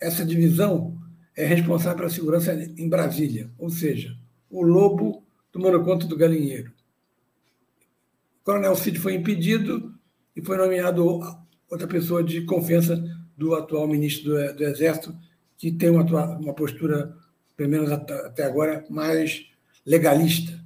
Essa 0.00 0.24
divisão 0.24 0.98
é 1.36 1.44
responsável 1.44 1.98
pela 1.98 2.08
segurança 2.08 2.54
em 2.54 2.88
Brasília, 2.88 3.50
ou 3.58 3.68
seja, 3.68 4.16
o 4.48 4.62
lobo 4.62 5.22
tomando 5.52 5.84
conta 5.84 6.06
do 6.06 6.16
galinheiro. 6.16 6.72
O 8.40 8.44
coronel 8.44 8.74
Cid 8.76 8.98
foi 8.98 9.14
impedido 9.14 9.94
e 10.34 10.40
foi 10.40 10.56
nomeado 10.56 11.20
outra 11.68 11.86
pessoa 11.86 12.22
de 12.22 12.42
confiança 12.42 12.96
do 13.36 13.54
atual 13.54 13.86
ministro 13.86 14.32
do, 14.32 14.56
do 14.56 14.64
Exército, 14.64 15.14
que 15.58 15.70
tem 15.70 15.90
uma, 15.90 16.04
uma 16.38 16.54
postura, 16.54 17.14
pelo 17.60 17.68
menos 17.72 17.92
até 17.92 18.44
agora, 18.44 18.86
mais 18.88 19.46
legalista. 19.84 20.58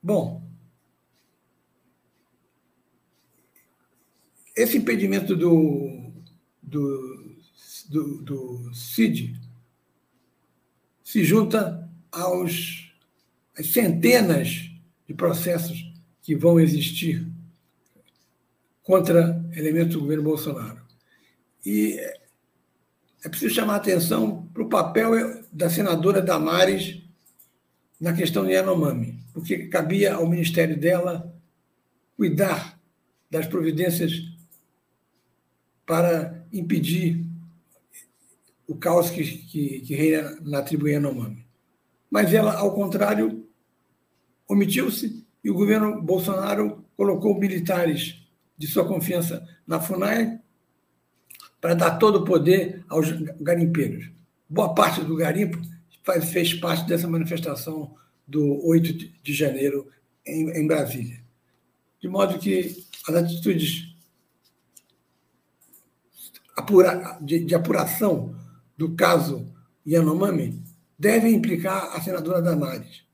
Bom, 0.00 0.48
esse 4.54 4.78
impedimento 4.78 5.34
do, 5.34 6.12
do, 6.62 7.36
do, 7.88 8.22
do 8.22 8.72
CID 8.72 9.36
se 11.02 11.24
junta 11.24 11.90
aos, 12.12 12.94
às 13.58 13.66
centenas 13.66 14.70
de 15.08 15.12
processos 15.12 15.92
que 16.22 16.36
vão 16.36 16.60
existir 16.60 17.26
contra 18.80 19.44
elementos 19.56 19.94
do 19.94 20.02
governo 20.02 20.22
Bolsonaro. 20.22 20.86
E 21.66 21.98
é 23.24 23.28
preciso 23.28 23.54
chamar 23.54 23.74
a 23.74 23.76
atenção 23.76 24.48
para 24.52 24.62
o 24.62 24.68
papel 24.68 25.42
da 25.52 25.68
senadora 25.68 26.22
Damares 26.22 27.02
na 28.00 28.14
questão 28.14 28.46
de 28.46 28.52
Yanomami, 28.52 29.22
porque 29.32 29.68
cabia 29.68 30.14
ao 30.14 30.26
ministério 30.26 30.78
dela 30.78 31.34
cuidar 32.16 32.80
das 33.30 33.46
providências 33.46 34.12
para 35.84 36.46
impedir 36.52 37.26
o 38.66 38.76
caos 38.76 39.10
que, 39.10 39.24
que, 39.24 39.80
que 39.80 39.94
reina 39.94 40.38
na 40.40 40.62
tribo 40.62 40.88
Yanomami. 40.88 41.46
Mas 42.10 42.32
ela, 42.32 42.54
ao 42.54 42.74
contrário, 42.74 43.46
omitiu-se 44.48 45.26
e 45.44 45.50
o 45.50 45.54
governo 45.54 46.00
Bolsonaro 46.00 46.84
colocou 46.96 47.38
militares 47.38 48.26
de 48.56 48.66
sua 48.66 48.86
confiança 48.86 49.46
na 49.66 49.80
FUNAI 49.80 50.39
para 51.60 51.74
dar 51.74 51.98
todo 51.98 52.16
o 52.16 52.24
poder 52.24 52.84
aos 52.88 53.10
garimpeiros. 53.40 54.10
Boa 54.48 54.74
parte 54.74 55.02
do 55.02 55.14
garimpo 55.14 55.60
faz, 56.02 56.30
fez 56.30 56.54
parte 56.54 56.86
dessa 56.86 57.06
manifestação 57.06 57.94
do 58.26 58.64
8 58.66 58.92
de 59.22 59.34
janeiro 59.34 59.88
em, 60.26 60.50
em 60.50 60.66
Brasília. 60.66 61.20
De 62.00 62.08
modo 62.08 62.38
que 62.38 62.84
as 63.06 63.14
atitudes 63.14 63.94
apura, 66.56 67.18
de, 67.20 67.44
de 67.44 67.54
apuração 67.54 68.34
do 68.76 68.94
caso 68.94 69.46
Yanomami 69.86 70.62
devem 70.98 71.34
implicar 71.34 71.96
a 71.96 72.00
senadora 72.00 72.42
Damares, 72.42 73.04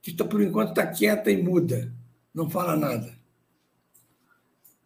que 0.00 0.12
por 0.12 0.42
enquanto 0.42 0.70
está 0.70 0.86
quieta 0.86 1.30
e 1.30 1.42
muda, 1.42 1.92
não 2.34 2.48
fala 2.48 2.76
nada. 2.76 3.21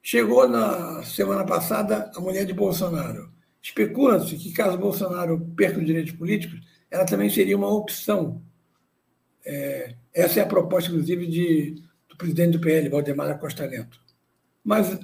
Chegou 0.09 0.49
na 0.49 1.03
semana 1.03 1.45
passada 1.45 2.13
a 2.15 2.21
mulher 2.21 2.47
de 2.47 2.53
Bolsonaro. 2.53 3.29
Especula-se 3.61 4.37
que, 4.37 4.53
caso 4.53 4.79
Bolsonaro 4.79 5.41
perca 5.57 5.81
os 5.81 5.85
direitos 5.85 6.13
políticos, 6.13 6.61
ela 6.89 7.05
também 7.05 7.29
seria 7.29 7.57
uma 7.57 7.75
opção. 7.75 8.41
É, 9.45 9.97
essa 10.15 10.39
é 10.39 10.45
a 10.45 10.47
proposta, 10.47 10.91
inclusive, 10.91 11.27
de, 11.27 11.83
do 12.09 12.17
presidente 12.17 12.53
do 12.53 12.61
PL, 12.61 12.89
Valdemar 12.89 13.37
Costa 13.41 13.67
Neto. 13.67 14.01
Mas 14.63 14.97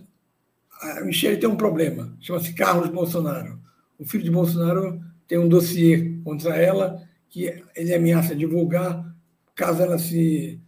a 0.81 1.01
Michelle 1.01 1.41
tem 1.41 1.49
um 1.49 1.57
problema, 1.57 2.17
chama-se 2.21 2.55
Carlos 2.55 2.89
Bolsonaro. 2.89 3.61
O 3.99 4.05
filho 4.05 4.23
de 4.23 4.31
Bolsonaro 4.31 5.03
tem 5.27 5.37
um 5.37 5.49
dossiê 5.49 6.17
contra 6.23 6.55
ela 6.55 7.03
que 7.29 7.53
ele 7.75 7.93
ameaça 7.93 8.37
divulgar 8.37 9.13
caso 9.53 9.83
ela 9.83 9.99
se 9.99 10.61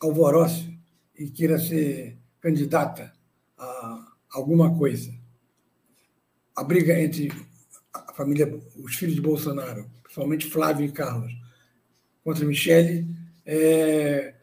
alvoroce 0.00 0.76
e 1.16 1.30
queira 1.30 1.60
ser 1.60 2.18
candidata 2.40 3.19
a 3.60 4.12
alguma 4.30 4.76
coisa. 4.76 5.14
A 6.56 6.64
briga 6.64 6.98
entre 6.98 7.30
a 7.92 8.12
família, 8.12 8.46
os 8.76 8.94
filhos 8.96 9.14
de 9.14 9.20
Bolsonaro, 9.20 9.88
principalmente 10.02 10.50
Flávio 10.50 10.86
e 10.86 10.92
Carlos, 10.92 11.32
contra 12.24 12.44
Michele, 12.44 13.06
é 13.44 14.34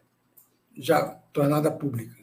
já 0.78 1.04
tornada 1.34 1.72
pública. 1.72 2.16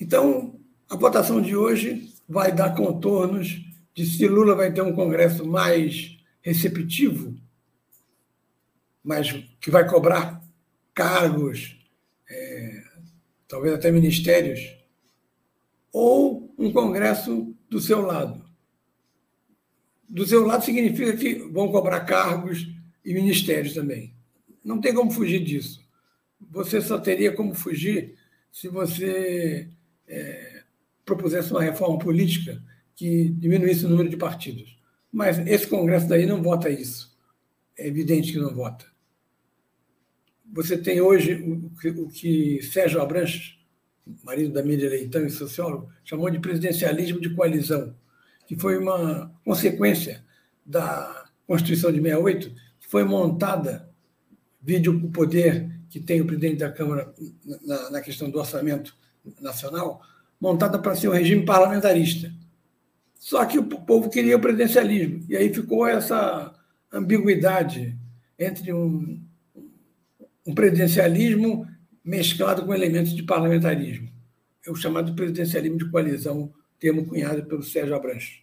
Então, 0.00 0.60
a 0.88 0.96
votação 0.96 1.40
de 1.40 1.56
hoje 1.56 2.14
vai 2.28 2.52
dar 2.52 2.74
contornos 2.74 3.64
de 3.94 4.06
se 4.06 4.28
Lula 4.28 4.54
vai 4.54 4.72
ter 4.72 4.82
um 4.82 4.94
Congresso 4.94 5.44
mais 5.44 6.18
receptivo, 6.40 7.34
mas 9.02 9.32
que 9.60 9.70
vai 9.70 9.88
cobrar 9.88 10.42
cargos 10.94 11.77
talvez 13.48 13.74
até 13.74 13.90
ministérios, 13.90 14.60
ou 15.92 16.54
um 16.58 16.70
congresso 16.70 17.56
do 17.68 17.80
seu 17.80 18.02
lado. 18.02 18.44
Do 20.08 20.26
seu 20.26 20.46
lado 20.46 20.64
significa 20.64 21.16
que 21.16 21.34
vão 21.34 21.72
cobrar 21.72 22.00
cargos 22.00 22.68
e 23.04 23.14
ministérios 23.14 23.74
também. 23.74 24.14
Não 24.64 24.80
tem 24.80 24.94
como 24.94 25.10
fugir 25.10 25.42
disso. 25.42 25.82
Você 26.50 26.80
só 26.80 26.98
teria 26.98 27.32
como 27.32 27.54
fugir 27.54 28.14
se 28.52 28.68
você 28.68 29.68
é, 30.06 30.62
propusesse 31.04 31.50
uma 31.50 31.62
reforma 31.62 31.98
política 31.98 32.62
que 32.94 33.28
diminuísse 33.30 33.86
o 33.86 33.88
número 33.88 34.08
de 34.08 34.16
partidos. 34.16 34.78
Mas 35.12 35.38
esse 35.46 35.66
Congresso 35.66 36.08
daí 36.08 36.26
não 36.26 36.42
vota 36.42 36.68
isso. 36.68 37.16
É 37.76 37.86
evidente 37.86 38.32
que 38.32 38.38
não 38.38 38.54
vota. 38.54 38.84
Você 40.52 40.78
tem 40.78 41.00
hoje 41.00 41.34
o 41.34 41.70
que, 41.78 41.88
o 41.88 42.08
que 42.08 42.62
Sérgio 42.62 43.00
Abranches, 43.00 43.58
marido 44.24 44.52
da 44.52 44.62
Miriam 44.62 44.88
Leitão 44.88 45.24
e 45.26 45.30
sociólogo, 45.30 45.90
chamou 46.04 46.30
de 46.30 46.38
presidencialismo 46.38 47.20
de 47.20 47.34
coalizão, 47.34 47.94
que 48.46 48.56
foi 48.56 48.78
uma 48.78 49.30
consequência 49.44 50.24
da 50.64 51.26
Constituição 51.46 51.92
de 51.92 52.00
68, 52.00 52.50
que 52.80 52.88
foi 52.88 53.04
montada, 53.04 53.88
vide 54.62 54.88
o 54.88 55.10
poder 55.10 55.70
que 55.90 56.00
tem 56.00 56.20
o 56.20 56.26
presidente 56.26 56.58
da 56.58 56.70
Câmara 56.70 57.12
na, 57.64 57.90
na 57.90 58.00
questão 58.00 58.30
do 58.30 58.38
orçamento 58.38 58.96
nacional, 59.40 60.00
montada 60.40 60.78
para 60.78 60.94
ser 60.94 61.08
um 61.08 61.12
regime 61.12 61.44
parlamentarista. 61.44 62.32
Só 63.18 63.44
que 63.44 63.58
o 63.58 63.64
povo 63.64 64.08
queria 64.08 64.36
o 64.36 64.40
presidencialismo, 64.40 65.24
e 65.28 65.36
aí 65.36 65.52
ficou 65.52 65.86
essa 65.86 66.54
ambiguidade 66.92 67.98
entre 68.38 68.72
um 68.72 69.27
um 70.48 70.54
presidencialismo 70.54 71.68
mesclado 72.02 72.64
com 72.64 72.72
elementos 72.72 73.14
de 73.14 73.22
parlamentarismo. 73.22 74.08
É 74.66 74.70
o 74.70 74.74
chamado 74.74 75.14
presidencialismo 75.14 75.76
de 75.76 75.90
coalizão, 75.90 76.50
termo 76.80 77.04
cunhado 77.04 77.44
pelo 77.44 77.62
Sérgio 77.62 77.94
Abranches. 77.94 78.38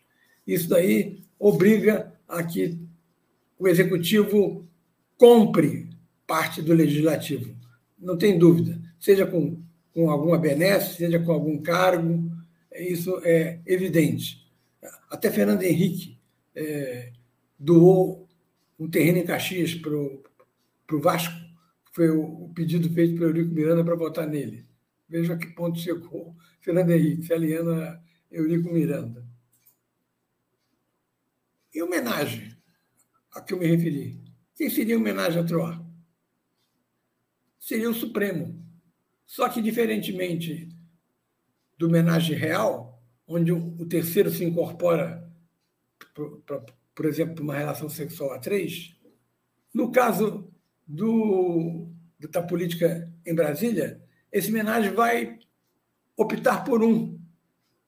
Isso 0.45 0.69
daí 0.69 1.23
obriga 1.39 2.13
a 2.27 2.43
que 2.43 2.79
o 3.57 3.67
executivo 3.67 4.63
compre 5.17 5.89
parte 6.27 6.61
do 6.61 6.73
legislativo. 6.75 7.55
Não 7.97 8.15
tem 8.15 8.37
dúvida. 8.37 8.79
Seja 8.99 9.25
com, 9.25 9.59
com 9.91 10.11
alguma 10.11 10.37
benesse, 10.37 10.97
seja 10.97 11.17
com 11.17 11.31
algum 11.31 11.57
cargo, 11.57 12.31
isso 12.71 13.19
é 13.23 13.59
evidente. 13.65 14.47
Até 15.09 15.31
Fernando 15.31 15.63
Henrique 15.63 16.19
é, 16.55 17.11
doou 17.57 18.27
um 18.79 18.87
terreno 18.87 19.17
em 19.17 19.25
Caxias 19.25 19.73
para 19.73 19.91
o 19.91 21.01
Vasco 21.01 21.44
foi 21.95 22.09
o 22.09 22.49
pedido 22.53 22.89
feito 22.89 23.13
pelo 23.13 23.29
Eurico 23.29 23.53
Miranda 23.53 23.81
para 23.81 23.95
votar 23.95 24.27
nele. 24.27 24.67
Veja 25.07 25.33
a 25.33 25.37
que 25.37 25.47
ponto 25.47 25.79
chegou 25.79 26.35
Fernando 26.59 26.91
Henrique, 26.91 27.23
se 27.23 27.31
aliando 27.31 27.71
a 27.71 28.03
Eurico 28.29 28.67
Miranda. 28.71 29.25
E 31.73 31.81
homenagem 31.81 32.53
a 33.31 33.41
que 33.41 33.53
eu 33.53 33.57
me 33.57 33.65
referi? 33.65 34.21
Quem 34.55 34.69
seria 34.69 34.97
homenagem 34.97 35.41
a 35.41 35.45
Troar? 35.45 35.81
Seria 37.57 37.89
o 37.89 37.93
Supremo. 37.93 38.61
Só 39.25 39.47
que, 39.47 39.61
diferentemente 39.61 40.69
do 41.77 41.87
homenagem 41.87 42.37
real, 42.37 43.01
onde 43.25 43.53
o 43.53 43.85
terceiro 43.85 44.29
se 44.29 44.43
incorpora, 44.43 45.31
por, 46.13 46.43
por 46.93 47.05
exemplo, 47.05 47.41
uma 47.41 47.57
relação 47.57 47.87
sexual 47.87 48.33
a 48.33 48.39
três, 48.39 48.97
no 49.73 49.91
caso 49.91 50.53
do, 50.87 51.87
da 52.31 52.41
política 52.41 53.11
em 53.25 53.33
Brasília, 53.33 54.01
esse 54.31 54.49
homenagem 54.49 54.93
vai 54.93 55.39
optar 56.17 56.63
por 56.63 56.83
um, 56.83 57.19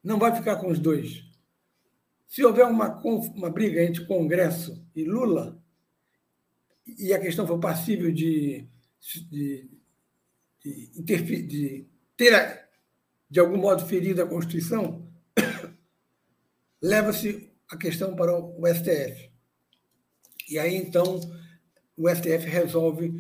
não 0.04 0.18
vai 0.18 0.36
ficar 0.36 0.58
com 0.58 0.68
os 0.70 0.80
dois. 0.80 1.24
Se 2.26 2.44
houver 2.44 2.66
uma, 2.66 3.00
uma 3.04 3.50
briga 3.50 3.84
entre 3.84 4.06
Congresso 4.06 4.86
e 4.96 5.04
Lula, 5.04 5.62
e 6.86 7.14
a 7.14 7.20
questão 7.20 7.46
for 7.46 7.60
passível 7.60 8.12
de, 8.12 8.66
de, 9.30 9.70
de, 10.64 11.42
de 11.44 11.88
ter, 12.16 12.70
de 13.30 13.40
algum 13.40 13.58
modo, 13.58 13.86
ferido 13.86 14.22
a 14.22 14.28
Constituição, 14.28 15.08
leva-se 16.82 17.52
a 17.70 17.78
questão 17.78 18.16
para 18.16 18.38
o 18.38 18.66
STF. 18.68 19.32
E 20.50 20.58
aí, 20.58 20.76
então, 20.76 21.20
o 21.98 22.08
STF 22.08 22.48
resolve 22.48 23.20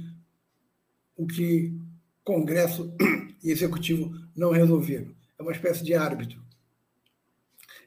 o 1.16 1.26
que 1.26 1.76
Congresso 2.24 2.94
e 3.44 3.50
Executivo 3.50 4.13
não 4.36 4.52
resolveram. 4.52 5.16
É 5.40 5.42
uma 5.42 5.52
espécie 5.52 5.84
de 5.84 5.96
árbitro. 5.96 6.40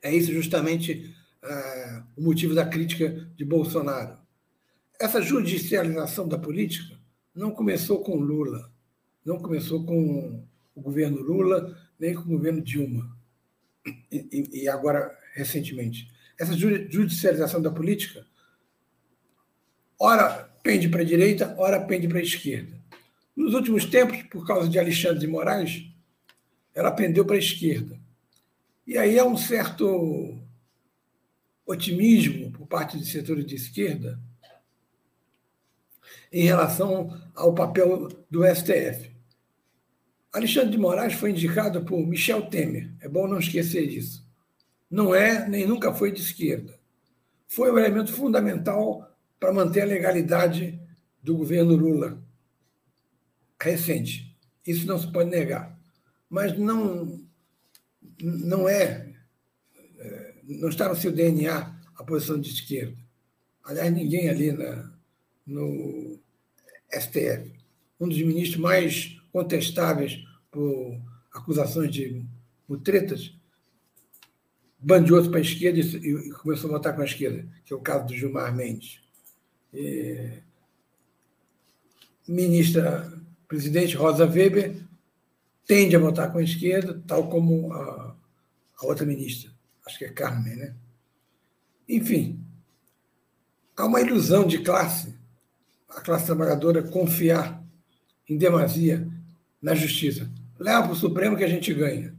É 0.03 0.13
isso 0.15 0.33
justamente 0.33 1.15
é, 1.43 2.03
o 2.17 2.23
motivo 2.23 2.55
da 2.55 2.67
crítica 2.67 3.09
de 3.37 3.45
Bolsonaro. 3.45 4.19
Essa 4.99 5.23
judicialização 5.23 6.27
da 6.29 6.39
política 6.39 6.99
não 7.35 7.53
começou 7.53 8.03
com 8.03 8.17
Lula, 8.17 8.71
não 9.25 9.39
começou 9.39 9.85
com 9.85 10.45
o 10.75 10.81
governo 10.81 11.21
Lula, 11.21 11.77
nem 11.99 12.15
com 12.15 12.23
o 12.23 12.29
governo 12.29 12.61
Dilma, 12.61 13.17
e, 14.11 14.63
e 14.63 14.69
agora 14.69 15.17
recentemente. 15.35 16.11
Essa 16.39 16.55
judicialização 16.57 17.61
da 17.61 17.71
política, 17.71 18.27
ora 19.99 20.50
pende 20.63 20.89
para 20.89 21.03
a 21.03 21.05
direita, 21.05 21.55
ora 21.59 21.81
pende 21.81 22.09
para 22.09 22.19
a 22.19 22.23
esquerda. 22.23 22.79
Nos 23.35 23.55
últimos 23.55 23.85
tempos, 23.85 24.23
por 24.25 24.47
causa 24.47 24.69
de 24.69 24.79
Alexandre 24.79 25.19
de 25.19 25.27
Moraes, 25.27 25.87
ela 26.75 26.91
pendeu 26.91 27.25
para 27.25 27.37
a 27.37 27.39
esquerda. 27.39 27.99
E 28.87 28.99
aí 28.99 29.19
há 29.19 29.25
um 29.25 29.37
certo 29.37 30.37
otimismo 31.67 32.51
por 32.51 32.67
parte 32.67 32.99
de 32.99 33.07
setores 33.07 33.47
de 33.47 33.55
esquerda 33.55 34.19
em 36.33 36.45
relação 36.45 37.21
ao 37.35 37.55
papel 37.55 38.09
do 38.31 38.45
STF. 38.45 39.11
Alexandre 40.33 40.71
de 40.71 40.79
Moraes 40.79 41.15
foi 41.15 41.31
indicado 41.31 41.85
por 41.85 42.07
Michel 42.07 42.43
Temer, 42.47 42.93
é 43.01 43.09
bom 43.09 43.27
não 43.27 43.39
esquecer 43.39 43.89
isso. 43.89 44.29
Não 44.91 45.15
é 45.15 45.49
nem 45.49 45.67
nunca 45.67 45.95
foi 45.95 46.13
de 46.13 46.21
esquerda. 46.21 46.79
Foi 47.47 47.71
um 47.71 47.79
elemento 47.79 48.13
fundamental 48.13 49.10
para 49.41 49.53
manter 49.53 49.81
a 49.81 49.87
legalidade 49.87 50.79
do 51.23 51.37
governo 51.37 51.75
Lula 51.75 52.23
recente. 53.61 54.37
Isso 54.67 54.87
não 54.87 54.99
se 54.99 55.11
pode 55.11 55.31
negar. 55.31 55.79
Mas 56.29 56.57
não, 56.57 57.21
não 58.23 58.69
é, 58.69 59.13
é 59.99 60.35
não 60.45 60.69
está 60.69 60.89
no 60.89 60.97
seu 60.97 61.11
DNA 61.11 61.75
a 61.97 62.05
posição 62.05 62.41
de 62.41 62.51
esquerda. 62.51 62.97
Aliás, 63.65 63.93
ninguém 63.93 64.29
ali 64.29 64.53
na, 64.53 64.93
no 65.47 66.19
STF, 66.93 67.53
um 67.99 68.09
dos 68.09 68.19
ministros 68.19 68.61
mais 68.61 69.21
contestáveis 69.33 70.25
por 70.51 71.01
acusações 71.33 71.93
de 71.93 72.25
mutretas, 72.69 73.35
bandeou-se 74.79 75.29
para 75.29 75.39
a 75.39 75.43
esquerda 75.43 75.79
e, 75.79 76.31
começou 76.31 76.71
a 76.71 76.75
votar 76.75 76.97
com 76.97 77.03
a 77.03 77.05
esquerda, 77.05 77.47
que 77.65 77.73
é 77.73 77.77
o 77.77 77.81
caso 77.81 78.07
do 78.07 78.15
Gilmar 78.15 78.55
Mendes. 78.55 79.01
E, 79.73 80.43
ministra 82.27 83.21
presidente 83.47 83.97
Rosa 83.97 84.27
Weber 84.27 84.81
tende 85.67 85.97
a 85.97 85.99
votar 85.99 86.31
com 86.33 86.39
a 86.39 86.43
esquerda, 86.43 87.03
tal 87.07 87.29
como 87.29 87.73
a, 87.73 88.17
a 88.79 88.87
outra 88.87 89.05
ministra, 89.05 89.51
acho 89.87 89.99
que 89.99 90.05
é 90.05 90.13
Carmen, 90.13 90.57
né? 90.57 90.75
Enfim, 91.89 92.45
há 93.77 93.85
uma 93.85 94.01
ilusão 94.01 94.47
de 94.47 94.59
classe, 94.59 95.19
a 95.89 96.01
classe 96.01 96.27
trabalhadora 96.27 96.83
confiar 96.83 97.65
em 98.29 98.39
demasia 98.39 99.09
na 99.61 99.75
justiça. 99.75 100.31
Leva 100.59 100.83
para 100.83 100.93
o 100.93 100.97
Supremo 100.97 101.37
que 101.37 101.45
a 101.45 101.49
gente 101.49 101.75
ganha. 101.75 102.15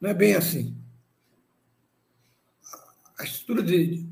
Não 0.00 0.10
é 0.10 0.14
bem 0.14 0.34
assim. 0.34 0.76
A 3.18 3.24
estrutura 3.24 3.62
de, 3.62 4.06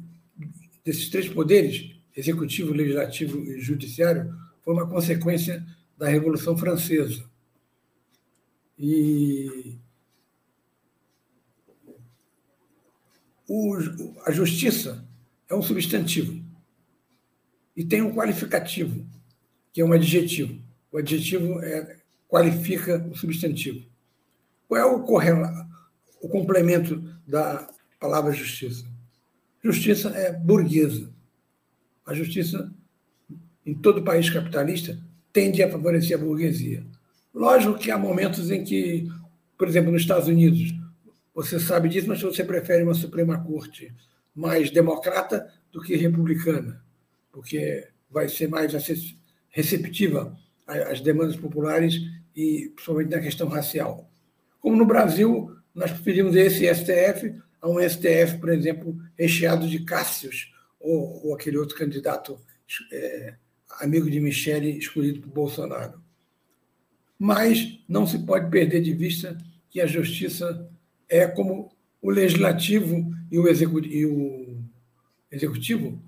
desses 0.85 1.09
três 1.09 1.29
poderes, 1.29 1.96
executivo, 2.17 2.73
legislativo 2.73 3.39
e 3.39 3.61
judiciário, 3.61 4.35
foi 4.63 4.73
uma 4.73 4.89
consequência 4.89 5.65
da 5.99 6.09
Revolução 6.09 6.57
Francesa. 6.57 7.25
E 8.79 9.79
o, 13.49 13.77
a 14.25 14.33
justiça 14.33 15.07
é 15.49 15.55
um 15.55 15.63
substantivo 15.63 16.45
e 17.77 17.85
tem 17.85 18.03
um 18.03 18.15
qualificativo, 18.15 19.07
que 19.73 19.81
é 19.81 19.85
um 19.85 19.93
adjetivo. 19.93 20.61
O 20.91 20.99
adjetivo 20.99 21.61
é, 21.63 21.99
qualifica 22.27 23.07
o 23.11 23.15
substantivo. 23.15 23.87
Qual 24.67 24.81
é 24.81 24.85
o, 24.85 25.05
o 26.23 26.29
complemento 26.29 26.99
da 27.27 27.69
palavra 28.01 28.33
justiça? 28.33 28.85
Justiça 29.63 30.09
é 30.11 30.33
burguesa. 30.33 31.15
A 32.07 32.15
justiça, 32.15 32.73
em 33.67 33.75
todo 33.75 34.05
país 34.05 34.31
capitalista, 34.31 34.97
tende 35.33 35.63
a 35.63 35.71
favorecer 35.71 36.17
a 36.17 36.21
burguesia. 36.21 36.87
Lógico 37.35 37.77
que 37.77 37.91
há 37.91 37.99
momentos 37.99 38.51
em 38.51 38.65
que, 38.65 39.07
por 39.59 39.69
exemplo, 39.69 39.93
nos 39.93 40.03
Estados 40.03 40.29
Unidos, 40.29 40.73
você 41.35 41.61
sabe 41.61 41.89
disso, 41.89 42.09
mas 42.09 42.23
você 42.23 42.45
prefere 42.45 42.83
uma 42.83 42.95
Suprema 42.95 43.39
Corte 43.45 43.93
mais 44.35 44.71
democrata 44.71 45.53
do 45.71 45.83
que 45.83 45.97
republicana, 45.97 46.83
porque 47.31 47.89
vai 48.11 48.29
ser 48.29 48.49
mais 48.49 48.73
receptiva 49.51 50.35
às 50.67 51.01
demandas 51.01 51.37
populares 51.37 52.01
e 52.35 52.71
principalmente 52.75 53.11
na 53.11 53.21
questão 53.21 53.49
racial. 53.49 54.11
Como 54.61 54.77
no 54.77 54.87
Brasil, 54.87 55.55
nós 55.75 55.91
preferimos 55.91 56.35
esse 56.37 56.67
STF 56.73 57.35
a 57.61 57.69
um 57.69 57.81
STF, 57.81 58.39
por 58.39 58.49
exemplo, 58.49 58.97
recheado 59.19 59.69
de 59.69 59.81
Cássios 59.81 60.56
ou, 60.87 61.27
ou 61.27 61.35
aquele 61.35 61.59
outro 61.59 61.77
candidato 61.77 62.39
é, 62.93 63.35
amigo 63.81 64.09
de 64.09 64.21
Michele, 64.21 64.79
escolhido 64.79 65.21
por 65.21 65.31
Bolsonaro. 65.31 66.01
Mas 67.19 67.81
não 67.89 68.07
se 68.07 68.19
pode 68.21 68.51
perder 68.51 68.83
de 68.83 68.93
vista 68.95 69.37
que 69.69 69.81
a 69.81 69.87
justiça 69.87 70.71
é 71.09 71.27
como 71.27 71.73
o 72.01 72.11
legislativo 72.11 73.13
e 73.31 73.39
o, 73.39 73.49
executivo, 75.31 76.01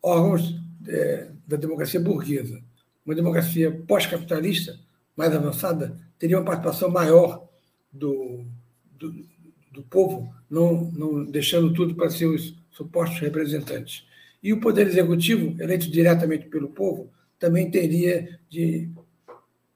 órgãos 0.00 0.54
é, 0.86 1.30
da 1.46 1.56
democracia 1.56 1.98
burguesa. 1.98 2.62
Uma 3.04 3.14
democracia 3.14 3.82
pós-capitalista, 3.86 4.78
mais 5.16 5.34
avançada, 5.34 5.98
teria 6.18 6.38
uma 6.38 6.44
participação 6.44 6.90
maior 6.90 7.48
do, 7.92 8.44
do, 8.92 9.26
do 9.72 9.82
povo, 9.82 10.32
não, 10.48 10.84
não 10.92 11.24
deixando 11.24 11.72
tudo 11.72 11.94
para 11.94 12.10
seus 12.10 12.54
supostos 12.78 13.18
representantes. 13.18 14.06
E 14.40 14.52
o 14.52 14.60
Poder 14.60 14.86
Executivo, 14.86 15.60
eleito 15.60 15.90
diretamente 15.90 16.46
pelo 16.46 16.68
povo, 16.68 17.10
também 17.40 17.68
teria 17.68 18.38
de 18.48 18.88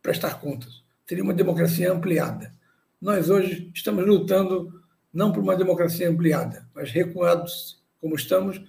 prestar 0.01 0.41
contas. 0.41 0.85
Seria 1.05 1.25
uma 1.25 1.35
democracia 1.35 1.93
ampliada. 1.93 2.55
Nós 3.01 3.29
hoje 3.29 3.73
estamos 3.75 4.07
lutando 4.07 4.81
não 5.13 5.33
por 5.33 5.43
uma 5.43 5.57
democracia 5.57 6.09
ampliada, 6.09 6.69
mas 6.73 6.93
recuados 6.93 7.83
como 8.01 8.15
estamos, 8.15 8.63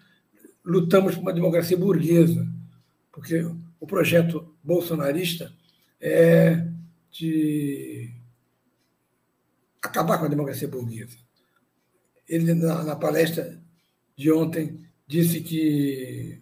lutamos 0.65 1.13
por 1.13 1.21
uma 1.21 1.33
democracia 1.33 1.77
burguesa, 1.77 2.47
porque 3.11 3.45
o 3.79 3.85
projeto 3.85 4.55
bolsonarista 4.63 5.53
é 6.01 6.67
de 7.11 8.09
acabar 9.81 10.17
com 10.17 10.25
a 10.25 10.29
democracia 10.29 10.67
burguesa. 10.67 11.17
Ele, 12.27 12.53
na, 12.55 12.83
na 12.83 12.95
palestra 12.95 13.62
de 14.15 14.31
ontem, 14.31 14.79
disse 15.07 15.41
que 15.41 16.41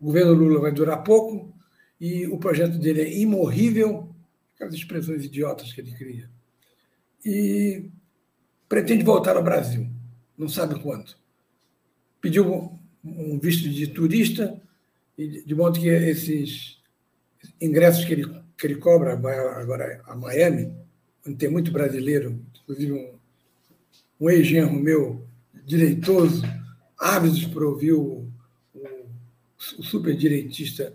o 0.00 0.06
governo 0.06 0.34
Lula 0.34 0.60
vai 0.60 0.72
durar 0.72 1.02
pouco 1.02 1.54
e 2.00 2.26
o 2.26 2.38
projeto 2.38 2.78
dele 2.78 3.00
é 3.00 3.18
imorrível, 3.18 4.14
aquelas 4.54 4.74
expressões 4.74 5.24
idiotas 5.24 5.72
que 5.72 5.80
ele 5.80 5.92
cria. 5.92 6.30
E 7.24 7.90
pretende 8.68 9.04
voltar 9.04 9.36
ao 9.36 9.42
Brasil, 9.42 9.88
não 10.36 10.48
sabe 10.48 10.80
quanto. 10.80 11.18
Pediu 12.20 12.78
um 13.02 13.38
visto 13.38 13.68
de 13.68 13.86
turista, 13.86 14.60
de 15.16 15.54
modo 15.54 15.80
que 15.80 15.88
esses 15.88 16.78
ingressos 17.60 18.04
que 18.04 18.12
ele, 18.12 18.42
que 18.56 18.66
ele 18.66 18.76
cobra, 18.76 19.14
agora 19.14 20.02
a 20.04 20.14
Miami, 20.14 20.72
onde 21.26 21.36
tem 21.36 21.50
muito 21.50 21.72
brasileiro, 21.72 22.40
inclusive 22.62 22.92
um, 22.92 23.18
um 24.20 24.30
ex-genro 24.30 24.74
meu, 24.74 25.25
direitoso, 25.66 26.42
ávidos 26.96 27.44
por 27.44 27.64
ouvir 27.64 27.92
o, 27.92 28.30
o, 28.72 28.88
o 29.78 29.82
superdireitista 29.82 30.94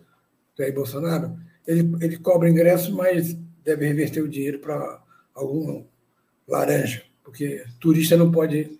Jair 0.58 0.74
Bolsonaro, 0.74 1.38
ele, 1.68 1.92
ele 2.02 2.18
cobra 2.18 2.50
ingresso, 2.50 2.96
mas 2.96 3.38
deve 3.64 3.86
reverter 3.86 4.22
o 4.22 4.30
dinheiro 4.30 4.60
para 4.60 5.04
algum 5.36 5.84
laranja, 6.48 7.04
porque 7.24 7.64
turista 7.80 8.16
não 8.16 8.32
pode 8.32 8.80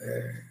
é, 0.00 0.42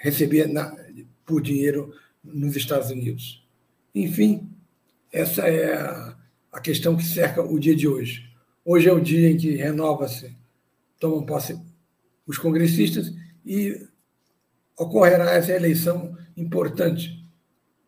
receber 0.00 0.46
na, 0.46 0.76
por 1.24 1.40
dinheiro 1.40 1.94
nos 2.22 2.54
Estados 2.54 2.90
Unidos. 2.90 3.46
Enfim, 3.94 4.48
essa 5.10 5.48
é 5.48 5.74
a, 5.74 6.16
a 6.52 6.60
questão 6.60 6.96
que 6.96 7.04
cerca 7.04 7.42
o 7.42 7.58
dia 7.58 7.74
de 7.74 7.88
hoje. 7.88 8.30
Hoje 8.62 8.88
é 8.88 8.92
o 8.92 9.00
dia 9.00 9.30
em 9.30 9.36
que 9.38 9.56
renova-se, 9.56 10.36
tomam 11.00 11.24
posse 11.24 11.58
os 12.26 12.36
congressistas 12.36 13.12
e 13.44 13.87
ocorrerá 14.78 15.32
essa 15.32 15.52
eleição 15.52 16.16
importante, 16.36 17.28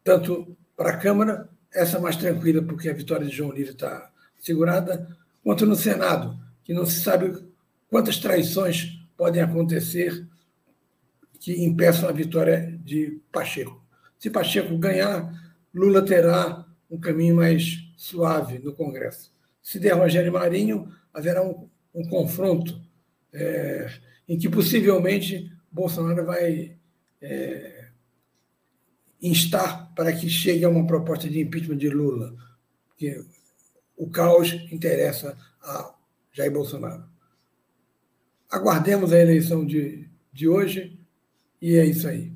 tanto 0.02 0.56
para 0.76 0.90
a 0.90 0.96
Câmara, 0.96 1.48
essa 1.72 2.00
mais 2.00 2.16
tranquila, 2.16 2.62
porque 2.62 2.88
a 2.88 2.94
vitória 2.94 3.26
de 3.26 3.34
João 3.34 3.52
Lira 3.52 3.70
está 3.70 4.10
segurada, 4.38 5.16
quanto 5.42 5.64
no 5.64 5.76
Senado, 5.76 6.36
que 6.64 6.74
não 6.74 6.84
se 6.84 7.00
sabe 7.00 7.46
quantas 7.88 8.18
traições 8.18 8.98
podem 9.16 9.42
acontecer 9.42 10.26
que 11.38 11.62
impeçam 11.62 12.08
a 12.08 12.12
vitória 12.12 12.78
de 12.84 13.20
Pacheco. 13.32 13.82
Se 14.18 14.28
Pacheco 14.28 14.76
ganhar, 14.76 15.32
Lula 15.72 16.02
terá 16.02 16.66
um 16.90 16.98
caminho 16.98 17.36
mais 17.36 17.88
suave 17.96 18.58
no 18.58 18.72
Congresso. 18.74 19.32
Se 19.62 19.78
der 19.78 19.92
Rogério 19.92 20.32
Marinho, 20.32 20.92
haverá 21.14 21.42
um, 21.42 21.68
um 21.94 22.08
confronto 22.08 22.80
é, 23.32 23.90
em 24.28 24.38
que 24.38 24.48
possivelmente 24.48 25.50
Bolsonaro 25.70 26.26
vai 26.26 26.76
é, 27.22 27.88
instar 29.20 29.92
para 29.94 30.12
que 30.12 30.28
chegue 30.28 30.64
a 30.64 30.68
uma 30.68 30.86
proposta 30.86 31.28
de 31.28 31.40
impeachment 31.40 31.76
de 31.76 31.90
Lula, 31.90 32.34
porque 32.88 33.22
o 33.96 34.10
caos 34.10 34.52
interessa 34.72 35.36
a 35.62 35.94
Jair 36.32 36.52
Bolsonaro. 36.52 37.04
Aguardemos 38.50 39.12
a 39.12 39.18
eleição 39.18 39.64
de, 39.64 40.08
de 40.32 40.48
hoje 40.48 40.98
e 41.60 41.76
é 41.76 41.84
isso 41.84 42.08
aí. 42.08 42.32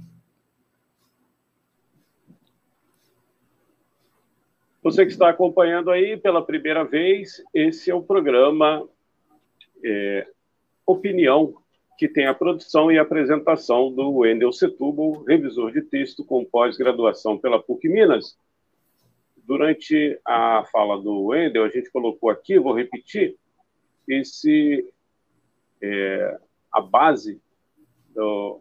Você 4.82 5.06
que 5.06 5.12
está 5.12 5.30
acompanhando 5.30 5.90
aí 5.90 6.18
pela 6.18 6.44
primeira 6.44 6.84
vez, 6.84 7.42
esse 7.54 7.90
é 7.90 7.94
o 7.94 8.02
programa 8.02 8.86
é, 9.82 10.28
Opinião, 10.86 11.54
que 11.96 12.08
tem 12.08 12.26
a 12.26 12.34
produção 12.34 12.90
e 12.90 12.98
apresentação 12.98 13.92
do 13.92 14.10
Wendel 14.10 14.52
Setúbal, 14.52 15.22
revisor 15.24 15.72
de 15.72 15.82
texto 15.82 16.24
com 16.24 16.44
pós-graduação 16.44 17.38
pela 17.38 17.62
PUC 17.62 17.88
Minas. 17.88 18.36
Durante 19.36 20.18
a 20.24 20.64
fala 20.72 21.00
do 21.00 21.26
Wendel, 21.26 21.64
a 21.64 21.68
gente 21.68 21.90
colocou 21.90 22.30
aqui, 22.30 22.58
vou 22.58 22.74
repetir, 22.74 23.36
esse 24.08 24.86
é, 25.82 26.38
a 26.72 26.80
base 26.80 27.40
do, 28.14 28.60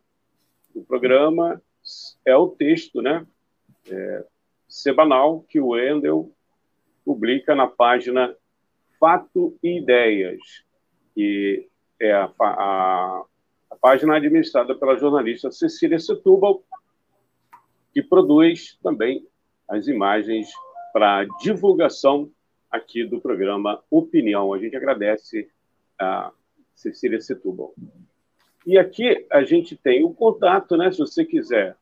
do 0.73 0.83
programa 0.83 1.61
é 2.25 2.35
o 2.35 2.49
texto, 2.49 3.01
né? 3.01 3.25
É, 3.89 4.25
semanal 4.67 5.41
que 5.41 5.59
o 5.59 5.69
Wendel 5.69 6.31
publica 7.05 7.53
na 7.53 7.67
página 7.67 8.35
Fato 8.99 9.57
e 9.61 9.79
Ideias, 9.79 10.63
que 11.13 11.69
é 11.99 12.11
a, 12.11 12.31
a, 12.39 13.23
a 13.71 13.75
página 13.75 14.15
administrada 14.15 14.75
pela 14.75 14.97
jornalista 14.97 15.51
Cecília 15.51 15.99
Setúbal, 15.99 16.63
que 17.93 18.01
produz 18.01 18.77
também 18.81 19.27
as 19.67 19.87
imagens 19.87 20.49
para 20.91 21.25
divulgação 21.41 22.29
aqui 22.69 23.05
do 23.05 23.21
programa 23.21 23.83
Opinião. 23.89 24.53
A 24.53 24.59
gente 24.59 24.75
agradece 24.75 25.49
a 25.99 26.31
Cecília 26.75 27.21
Setúbal. 27.21 27.73
E 28.65 28.77
aqui 28.77 29.25
a 29.31 29.43
gente 29.43 29.75
tem 29.75 30.03
o 30.03 30.13
contato, 30.13 30.77
né? 30.77 30.91
Se 30.91 30.99
você 30.99 31.25
quiser 31.25 31.75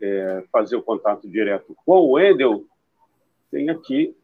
é, 0.00 0.44
fazer 0.50 0.76
o 0.76 0.82
contato 0.82 1.28
direto 1.28 1.76
com 1.84 1.92
o 1.92 2.12
Wendel, 2.12 2.64
tem 3.50 3.68
aqui 3.68 4.16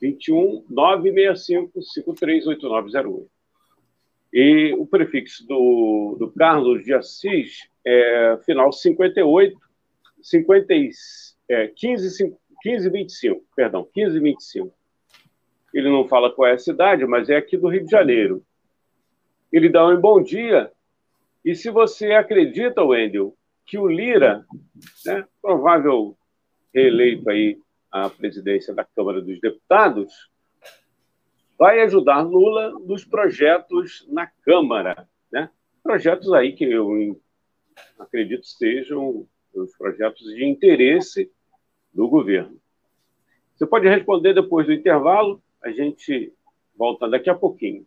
21 0.00 0.64
965 0.68 1.82
538908. 1.82 3.30
E 4.32 4.74
o 4.78 4.86
prefixo 4.86 5.46
do, 5.46 6.16
do 6.18 6.30
Carlos 6.32 6.84
de 6.84 6.94
Assis 6.94 7.68
é 7.84 8.38
final 8.44 8.72
58, 8.72 9.56
50, 10.22 10.74
é, 11.48 11.68
15, 11.68 12.34
15, 12.62 12.90
25, 12.90 13.44
perdão, 13.54 13.86
15, 13.92 14.18
25. 14.18 14.72
Ele 15.74 15.90
não 15.90 16.08
fala 16.08 16.32
qual 16.32 16.48
é 16.48 16.52
a 16.52 16.58
cidade, 16.58 17.04
mas 17.06 17.28
é 17.28 17.36
aqui 17.36 17.56
do 17.56 17.68
Rio 17.68 17.84
de 17.84 17.90
Janeiro. 17.90 18.42
Ele 19.52 19.68
dá 19.68 19.86
um 19.86 20.00
bom 20.00 20.22
dia. 20.22 20.70
E 21.44 21.54
se 21.54 21.70
você 21.70 22.12
acredita, 22.12 22.84
Wendel, 22.84 23.36
que 23.66 23.78
o 23.78 23.88
Lira, 23.88 24.44
né, 25.04 25.24
provável 25.40 26.16
reeleito 26.74 27.28
aí 27.28 27.58
à 27.92 28.08
presidência 28.08 28.74
da 28.74 28.84
Câmara 28.84 29.20
dos 29.20 29.38
Deputados, 29.40 30.30
vai 31.58 31.82
ajudar 31.82 32.22
Lula 32.22 32.70
nos 32.80 33.04
projetos 33.04 34.04
na 34.10 34.26
Câmara, 34.26 35.06
né? 35.30 35.50
Projetos 35.82 36.32
aí 36.32 36.54
que 36.54 36.64
eu 36.64 37.20
acredito 37.98 38.46
sejam 38.46 39.28
os 39.54 39.76
projetos 39.76 40.24
de 40.34 40.44
interesse 40.44 41.30
do 41.92 42.08
governo. 42.08 42.58
Você 43.54 43.66
pode 43.66 43.86
responder 43.88 44.34
depois 44.34 44.66
do 44.66 44.72
intervalo, 44.72 45.42
a 45.62 45.70
gente 45.70 46.32
volta 46.74 47.08
daqui 47.08 47.28
a 47.28 47.34
pouquinho. 47.34 47.86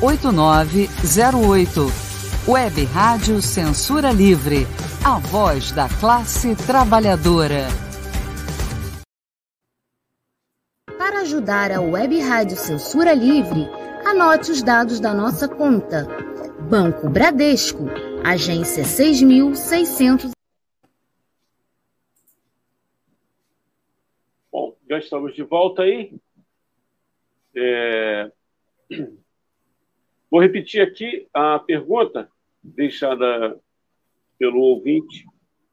8908. 0.00 1.86
Web 2.46 2.84
Rádio 2.84 3.40
Censura 3.40 4.12
Livre, 4.12 4.66
a 5.04 5.18
voz 5.18 5.72
da 5.72 5.88
classe 5.88 6.54
trabalhadora. 6.54 7.66
Para 10.98 11.22
ajudar 11.22 11.72
a 11.72 11.80
Web 11.80 12.20
Rádio 12.20 12.58
Censura 12.58 13.14
Livre, 13.14 13.66
anote 14.04 14.50
os 14.50 14.62
dados 14.62 15.00
da 15.00 15.14
nossa 15.14 15.48
conta. 15.48 16.06
Banco 16.68 17.08
Bradesco, 17.08 17.86
agência 18.22 18.84
6600. 18.84 20.32
Bom, 24.52 24.76
já 24.88 24.98
estamos 24.98 25.34
de 25.34 25.42
volta 25.42 25.82
aí. 25.82 26.14
É... 27.56 28.30
Vou 30.30 30.40
repetir 30.40 30.82
aqui 30.82 31.28
a 31.32 31.58
pergunta 31.58 32.28
deixada 32.62 33.60
pelo 34.38 34.60
ouvinte 34.60 35.24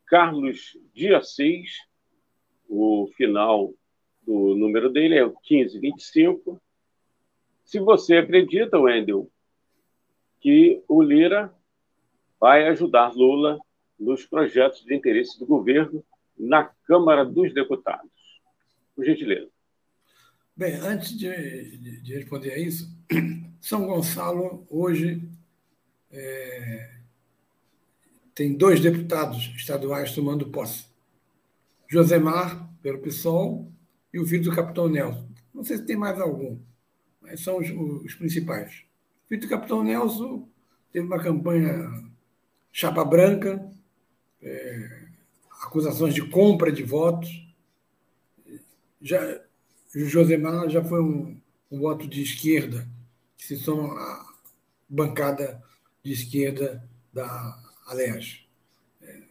Carlos 0.06 0.78
Dia 0.94 1.24
6, 1.24 1.70
o 2.70 3.10
final 3.18 3.74
do 4.22 4.56
número 4.56 4.92
dele 4.92 5.18
é 5.18 5.26
o 5.26 5.30
1525. 5.30 6.62
Se 7.64 7.80
você 7.80 8.18
acredita, 8.18 8.80
Wendel, 8.80 9.30
que 10.40 10.84
o 10.88 11.02
Lira 11.02 11.54
vai 12.40 12.68
ajudar 12.68 13.16
Lula 13.16 13.58
nos 14.00 14.26
projetos 14.26 14.84
de 14.84 14.94
interesse 14.94 15.40
do 15.40 15.46
governo 15.46 16.06
na 16.38 16.66
Câmara 16.86 17.26
dos 17.26 17.54
Deputados. 17.54 18.12
Por 18.96 19.04
gentileza. 19.04 19.53
Bem, 20.56 20.76
antes 20.76 21.18
de, 21.18 21.78
de, 21.78 22.02
de 22.02 22.14
responder 22.14 22.52
a 22.52 22.60
isso, 22.60 22.88
São 23.60 23.88
Gonçalo 23.88 24.68
hoje 24.70 25.28
é, 26.12 26.92
tem 28.36 28.54
dois 28.56 28.80
deputados 28.80 29.52
estaduais 29.56 30.14
tomando 30.14 30.52
posse. 30.52 30.86
Josemar, 31.88 32.72
pelo 32.84 33.00
PSOL, 33.00 33.72
e 34.14 34.20
o 34.20 34.28
filho 34.28 34.44
do 34.44 34.56
capitão 34.56 34.88
Nelson. 34.88 35.28
Não 35.52 35.64
sei 35.64 35.78
se 35.78 35.86
tem 35.86 35.96
mais 35.96 36.20
algum, 36.20 36.60
mas 37.20 37.40
são 37.42 37.58
os, 37.58 37.70
os 38.06 38.14
principais. 38.14 38.84
O 39.26 39.30
filho 39.30 39.42
do 39.42 39.50
capitão 39.50 39.84
Nelson 39.84 40.48
teve 40.92 41.08
uma 41.08 41.22
campanha 41.22 41.90
chapa 42.72 43.04
branca, 43.04 43.72
é, 44.40 45.08
acusações 45.64 46.14
de 46.14 46.28
compra 46.30 46.72
de 46.72 46.84
votos. 46.84 47.44
Já, 49.02 49.42
Josemar 49.96 50.70
já 50.70 50.84
foi 50.84 51.02
um, 51.02 51.40
um 51.72 51.80
voto 51.80 52.08
de 52.08 52.22
esquerda, 52.22 52.88
que 53.38 53.46
se 53.46 53.58
soma 53.58 53.94
à 53.94 54.34
bancada 54.90 55.62
de 56.04 56.12
esquerda 56.12 56.84
da 57.14 57.64
Aliás. 57.88 58.46
É, 59.02 59.22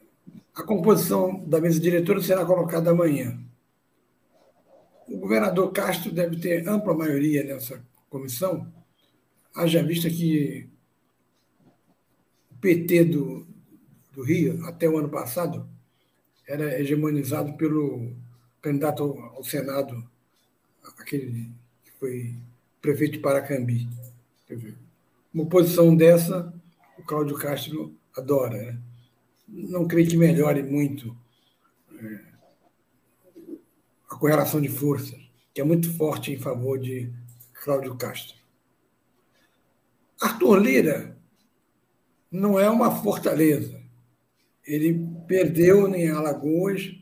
a 0.55 0.63
composição 0.63 1.43
da 1.47 1.61
mesa 1.61 1.81
diretora 1.81 2.21
será 2.21 2.45
colocada 2.45 2.91
amanhã. 2.91 3.39
O 5.09 5.19
governador 5.19 5.73
Castro 5.73 6.13
deve 6.13 6.37
ter 6.39 6.69
ampla 6.69 6.95
maioria 6.95 7.43
nessa 7.43 7.83
comissão, 8.09 8.73
haja 9.55 9.83
vista 9.83 10.09
que 10.09 10.69
o 12.51 12.55
PT 12.57 13.05
do, 13.05 13.47
do 14.13 14.23
Rio, 14.23 14.65
até 14.67 14.89
o 14.89 14.99
ano 14.99 15.09
passado, 15.09 15.69
era 16.47 16.79
hegemonizado 16.79 17.55
pelo 17.55 18.15
candidato 18.61 19.19
ao 19.19 19.43
Senado, 19.43 20.07
aquele 20.99 21.51
que 21.85 21.93
foi 21.93 22.37
prefeito 22.81 23.13
de 23.13 23.19
Paracambi. 23.19 23.89
Uma 25.33 25.47
posição 25.47 25.97
dessa, 25.97 26.53
o 26.99 27.03
Cláudio 27.03 27.37
Castro 27.37 27.95
adora. 28.17 28.57
Né? 28.57 28.79
Não 29.49 29.87
creio 29.87 30.09
que 30.09 30.17
melhore 30.17 30.63
muito 30.63 31.17
é, 31.99 32.21
a 34.11 34.17
correlação 34.17 34.61
de 34.61 34.69
forças, 34.69 35.19
que 35.55 35.61
é 35.61 35.65
muito 35.65 35.93
forte 35.97 36.33
em 36.33 36.39
favor 36.39 36.79
de 36.79 37.13
Cláudio 37.65 37.97
Castro. 37.97 38.37
Arthur 40.21 40.59
Lira 40.59 41.17
não 42.31 42.59
é 42.59 42.69
uma 42.71 43.03
fortaleza. 43.03 43.81
Ele 44.65 45.07
perdeu 45.27 45.89
em 45.95 46.09
Alagoas, 46.09 46.95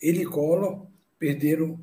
ele 0.00 0.22
e 0.22 0.26
Collor 0.26 0.86
perderam 1.18 1.78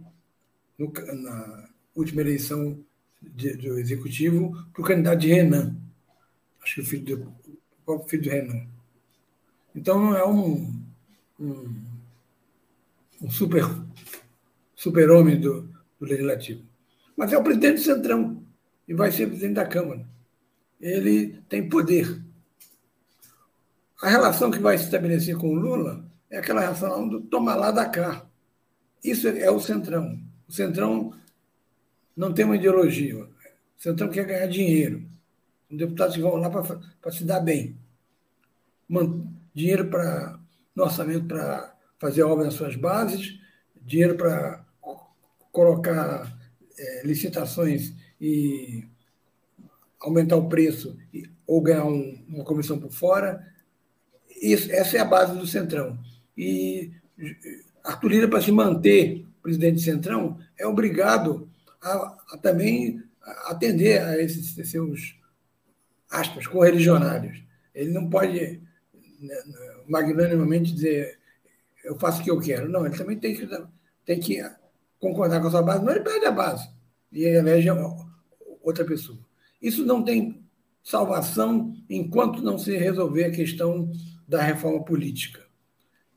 no, 0.78 0.92
na 0.92 1.70
última 1.96 2.22
eleição 2.22 2.84
de, 3.22 3.56
do 3.58 3.80
executivo 3.80 4.52
para 4.74 4.82
o 4.82 4.86
candidato 4.86 5.20
de 5.20 5.28
Renan. 5.28 5.76
Acho 6.62 6.76
que 6.76 6.82
o 6.82 6.86
filho 6.86 7.18
do, 7.18 7.24
o 7.24 7.86
próprio 7.86 8.10
filho 8.10 8.24
do 8.24 8.30
Renan. 8.30 8.68
Então 9.76 10.00
não 10.00 10.16
é 10.16 10.26
um, 10.26 10.74
um, 11.40 11.76
um 13.22 13.30
super, 13.30 13.64
super 14.76 15.10
homem 15.10 15.40
do, 15.40 15.64
do 16.00 16.06
Legislativo. 16.06 16.64
Mas 17.16 17.32
é 17.32 17.38
o 17.38 17.44
presidente 17.44 17.76
do 17.76 17.84
Centrão 17.84 18.44
e 18.88 18.94
vai 18.94 19.12
ser 19.12 19.28
presidente 19.28 19.56
da 19.56 19.66
Câmara. 19.66 20.08
Ele 20.80 21.42
tem 21.50 21.68
poder. 21.68 22.22
A 24.02 24.10
relação 24.10 24.52
que 24.52 24.60
vai 24.60 24.78
se 24.78 24.86
estabelecer 24.86 25.38
com 25.38 25.50
o 25.50 25.56
Lula 25.56 26.06
é 26.30 26.38
aquela 26.38 26.62
relação 26.62 27.08
do 27.08 27.22
toma 27.22 27.56
lá 27.56 27.72
da 27.72 27.88
cá. 27.88 28.26
Isso 29.04 29.28
é 29.28 29.50
o 29.50 29.60
Centrão. 29.60 30.20
O 30.48 30.52
Centrão 30.52 31.14
não 32.16 32.34
tem 32.34 32.46
uma 32.46 32.56
ideologia. 32.56 33.18
O 33.18 33.30
Centrão 33.78 34.10
quer 34.10 34.26
ganhar 34.26 34.48
dinheiro. 34.48 35.04
São 35.68 35.78
deputados 35.78 36.16
vão 36.18 36.36
lá 36.36 36.50
para 36.50 37.12
se 37.12 37.24
dar 37.24 37.40
bem 37.40 37.76
dinheiro 39.54 39.90
para 39.90 40.40
no 40.76 40.84
orçamento 40.84 41.26
para 41.26 41.74
fazer 41.98 42.24
obra 42.24 42.46
nas 42.46 42.54
suas 42.54 42.76
bases, 42.76 43.40
dinheiro 43.82 44.16
para 44.16 44.66
colocar 45.52 46.38
é, 46.78 47.08
licitações 47.08 47.94
e 48.20 48.84
aumentar 50.02 50.36
o 50.36 50.50
preço 50.50 50.98
e, 51.14 51.30
ou 51.48 51.62
ganhar 51.62 51.86
um, 51.86 52.24
uma 52.28 52.44
comissão 52.44 52.78
por 52.78 52.92
fora. 52.92 53.48
Isso, 54.42 54.70
essa 54.72 54.98
é 54.98 55.00
a 55.00 55.06
base 55.06 55.38
do 55.38 55.48
Centrão. 55.48 55.98
E 56.38 56.92
Arthur 57.82 58.10
Lira, 58.10 58.28
para 58.28 58.42
se 58.42 58.52
manter 58.52 59.26
presidente 59.46 59.80
Centrão, 59.80 60.40
é 60.58 60.66
obrigado 60.66 61.48
a, 61.80 62.18
a 62.32 62.38
também 62.38 63.00
atender 63.46 64.02
a 64.02 64.20
esses 64.20 64.56
seus, 64.68 65.16
aspas, 66.10 66.48
correligionários. 66.48 67.44
Ele 67.74 67.92
não 67.92 68.10
pode 68.10 68.60
né, 69.20 69.36
magnanimamente 69.88 70.74
dizer 70.74 71.20
eu 71.84 71.96
faço 72.00 72.22
o 72.22 72.24
que 72.24 72.32
eu 72.32 72.40
quero. 72.40 72.68
Não, 72.68 72.88
ele 72.88 72.98
também 72.98 73.20
tem 73.20 73.36
que, 73.36 73.48
tem 74.04 74.20
que 74.20 74.42
concordar 75.00 75.40
com 75.40 75.48
a 75.48 75.52
sua 75.52 75.62
base, 75.62 75.86
não 75.86 75.92
ele 75.92 76.04
perde 76.04 76.26
a 76.26 76.32
base 76.32 76.68
e 77.12 77.24
elege 77.24 77.70
outra 78.64 78.84
pessoa. 78.84 79.20
Isso 79.62 79.86
não 79.86 80.04
tem 80.04 80.44
salvação 80.82 81.76
enquanto 81.88 82.42
não 82.42 82.58
se 82.58 82.76
resolver 82.76 83.26
a 83.26 83.32
questão 83.32 83.92
da 84.28 84.42
reforma 84.42 84.84
política, 84.84 85.46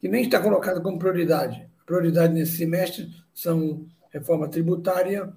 que 0.00 0.08
nem 0.08 0.22
está 0.22 0.40
colocada 0.40 0.80
como 0.80 0.98
prioridade. 0.98 1.68
Prioridade 1.88 2.35
nesse 2.35 2.59
semestre 2.59 3.11
são 3.33 3.88
reforma 4.11 4.47
tributária, 4.47 5.32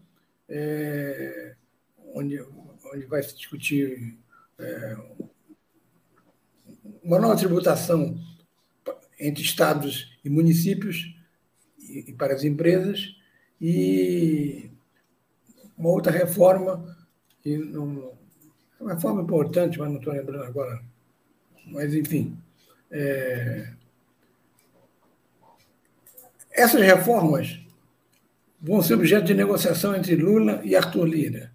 é, 0.49 1.55
onde, 2.13 2.41
onde 2.93 3.05
vai 3.05 3.23
se 3.23 3.37
discutir 3.37 4.17
é, 4.59 4.97
uma 7.01 7.19
nova 7.19 7.37
tributação 7.37 8.19
entre 9.17 9.41
estados 9.41 10.19
e 10.25 10.29
municípios 10.29 11.15
e, 11.79 12.11
para 12.11 12.33
as 12.33 12.43
empresas 12.43 13.15
e 13.61 14.69
uma 15.77 15.91
outra 15.91 16.11
reforma 16.11 16.97
que 17.41 17.57
não 17.57 18.11
uma 18.77 18.95
reforma 18.95 19.21
importante, 19.21 19.79
mas 19.79 19.89
não 19.89 19.99
estou 19.99 20.11
lembrando 20.11 20.43
agora. 20.43 20.83
Mas 21.67 21.95
enfim, 21.95 22.37
é, 22.91 23.71
essas 26.53 26.81
reformas 26.81 27.59
vão 28.61 28.81
ser 28.81 28.93
objeto 28.93 29.25
de 29.25 29.33
negociação 29.33 29.95
entre 29.95 30.15
Lula 30.15 30.61
e 30.63 30.75
Arthur 30.75 31.05
Lira. 31.05 31.53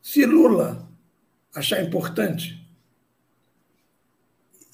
Se 0.00 0.24
Lula 0.24 0.88
achar 1.54 1.82
importante 1.82 2.60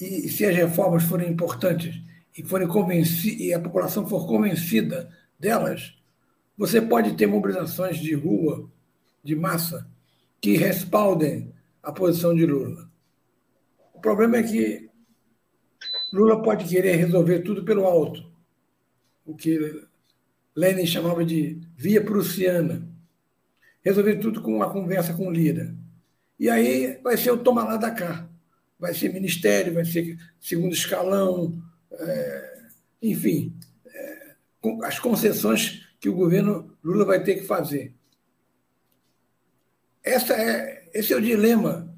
e 0.01 0.29
se 0.29 0.45
as 0.45 0.55
reformas 0.55 1.03
forem 1.05 1.31
importantes 1.31 2.01
e, 2.37 2.43
forem 2.43 2.69
e 3.39 3.53
a 3.53 3.61
população 3.61 4.07
for 4.07 4.27
convencida 4.27 5.11
delas, 5.39 5.95
você 6.57 6.81
pode 6.81 7.15
ter 7.15 7.27
mobilizações 7.27 7.99
de 7.99 8.15
rua, 8.15 8.71
de 9.23 9.35
massa, 9.35 9.89
que 10.41 10.57
respaldem 10.57 11.53
a 11.83 11.91
posição 11.93 12.35
de 12.35 12.45
Lula. 12.47 12.91
problema 14.01 14.37
é 14.37 14.43
que 14.43 14.86
Lula 16.13 16.43
pode 16.43 16.65
querer 16.65 16.97
resolver 16.97 17.41
tudo 17.41 17.65
pelo 17.65 17.85
alto, 17.85 18.25
o 19.25 19.35
que 19.35 19.87
Lenin 20.55 20.87
chamava 20.87 21.25
de 21.25 21.61
via 21.77 22.03
prussiana. 22.03 22.89
Resolver 23.83 24.17
tudo 24.17 24.41
com 24.41 24.57
uma 24.57 24.73
conversa 24.73 25.15
com 25.15 25.31
Lira. 25.31 25.77
E 26.39 26.49
aí 26.49 26.99
vai 27.03 27.17
ser 27.17 27.31
o 27.31 27.39
toma 27.39 27.65
lá 27.65 27.77
da 27.77 27.91
cá. 27.91 28.29
Vai 28.79 28.95
ser 28.95 29.13
ministério, 29.13 29.75
vai 29.75 29.85
ser 29.85 30.19
segundo 30.41 30.75
escalão, 30.75 31.63
é, 31.93 32.59
enfim, 33.03 33.55
é, 33.87 34.35
as 34.83 34.99
concessões 34.99 35.87
que 35.99 36.09
o 36.09 36.15
governo 36.15 36.77
Lula 36.83 37.05
vai 37.05 37.23
ter 37.23 37.37
que 37.37 37.47
fazer. 37.47 37.95
Essa 40.03 40.35
é, 40.35 40.91
esse 40.95 41.13
é 41.13 41.17
o 41.17 41.23
dilema 41.23 41.93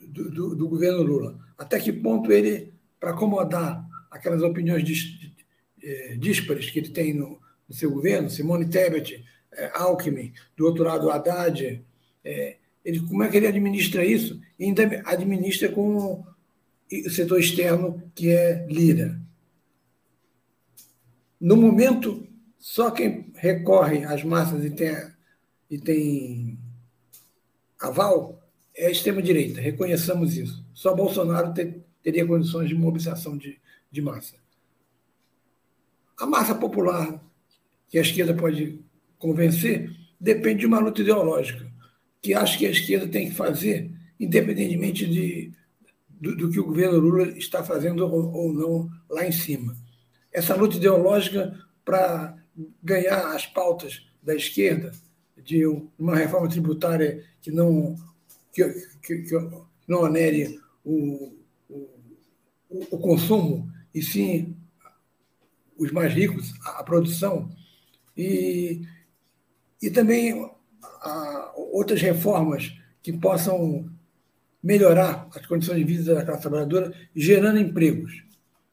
do, 0.00 0.30
do, 0.30 0.56
do 0.56 0.68
governo 0.68 1.02
Lula. 1.02 1.38
Até 1.56 1.78
que 1.78 1.92
ponto 1.92 2.32
ele, 2.32 2.73
para 3.04 3.10
acomodar 3.10 3.86
aquelas 4.10 4.40
opiniões 4.40 4.82
é, 5.82 6.16
díspares 6.16 6.70
que 6.70 6.78
ele 6.78 6.88
tem 6.88 7.12
no, 7.12 7.38
no 7.68 7.74
seu 7.74 7.90
governo, 7.90 8.30
Simone 8.30 8.64
Tebet, 8.64 9.22
é, 9.52 9.70
Alckmin, 9.74 10.32
do 10.56 10.64
outro 10.64 10.84
lado, 10.84 11.10
Haddad, 11.10 11.84
é, 12.24 12.56
ele, 12.82 13.00
como 13.00 13.22
é 13.22 13.28
que 13.28 13.36
ele 13.36 13.46
administra 13.46 14.02
isso? 14.02 14.40
E 14.58 14.64
ainda 14.64 15.02
administra 15.04 15.68
com 15.68 16.24
o 16.90 17.10
setor 17.10 17.38
externo, 17.38 18.02
que 18.14 18.30
é 18.30 18.66
Lira. 18.70 19.20
No 21.38 21.58
momento, 21.58 22.26
só 22.58 22.90
quem 22.90 23.30
recorre 23.34 24.02
às 24.04 24.24
massas 24.24 24.64
e 24.64 24.70
tem, 24.70 24.96
e 25.70 25.78
tem 25.78 26.58
aval 27.78 28.42
é 28.74 28.86
a 28.86 28.90
extrema-direita, 28.90 29.60
reconheçamos 29.60 30.38
isso. 30.38 30.64
Só 30.72 30.94
Bolsonaro 30.94 31.52
ter, 31.54 31.83
teria 32.04 32.26
condições 32.26 32.68
de 32.68 32.74
mobilização 32.74 33.36
de, 33.36 33.58
de 33.90 34.02
massa. 34.02 34.36
A 36.18 36.26
massa 36.26 36.54
popular, 36.54 37.18
que 37.88 37.98
a 37.98 38.02
esquerda 38.02 38.34
pode 38.34 38.78
convencer, 39.18 39.90
depende 40.20 40.60
de 40.60 40.66
uma 40.66 40.78
luta 40.78 41.00
ideológica, 41.00 41.66
que 42.20 42.34
acho 42.34 42.58
que 42.58 42.66
a 42.66 42.70
esquerda 42.70 43.08
tem 43.08 43.30
que 43.30 43.34
fazer, 43.34 43.90
independentemente 44.20 45.06
de, 45.06 45.52
do, 46.08 46.36
do 46.36 46.50
que 46.50 46.60
o 46.60 46.66
governo 46.66 46.98
Lula 46.98 47.28
está 47.38 47.64
fazendo 47.64 48.06
ou, 48.06 48.32
ou 48.32 48.52
não 48.52 48.90
lá 49.08 49.26
em 49.26 49.32
cima. 49.32 49.74
Essa 50.30 50.54
luta 50.54 50.76
ideológica 50.76 51.58
para 51.84 52.36
ganhar 52.82 53.34
as 53.34 53.46
pautas 53.46 54.06
da 54.22 54.34
esquerda 54.34 54.92
de 55.42 55.66
uma 55.98 56.16
reforma 56.16 56.48
tributária 56.48 57.24
que 57.40 57.50
não, 57.50 57.96
que, 58.52 58.64
que, 59.02 59.18
que 59.18 59.34
não 59.86 60.02
onere 60.02 60.58
o, 60.84 61.34
o, 61.68 61.88
o, 62.68 62.98
consumo, 62.98 63.70
e 63.94 64.02
sim 64.02 64.56
os 65.78 65.90
mais 65.90 66.12
ricos, 66.12 66.52
a, 66.64 66.80
a 66.80 66.84
produção, 66.84 67.50
e, 68.16 68.82
e 69.82 69.90
também 69.90 70.48
a, 70.82 71.52
outras 71.72 72.00
reformas 72.00 72.72
que 73.02 73.12
possam 73.12 73.90
melhorar 74.62 75.28
as 75.34 75.44
condições 75.46 75.78
de 75.78 75.84
vida 75.84 76.14
da 76.14 76.24
classe 76.24 76.42
trabalhadora, 76.42 76.92
gerando 77.14 77.58
empregos. 77.58 78.24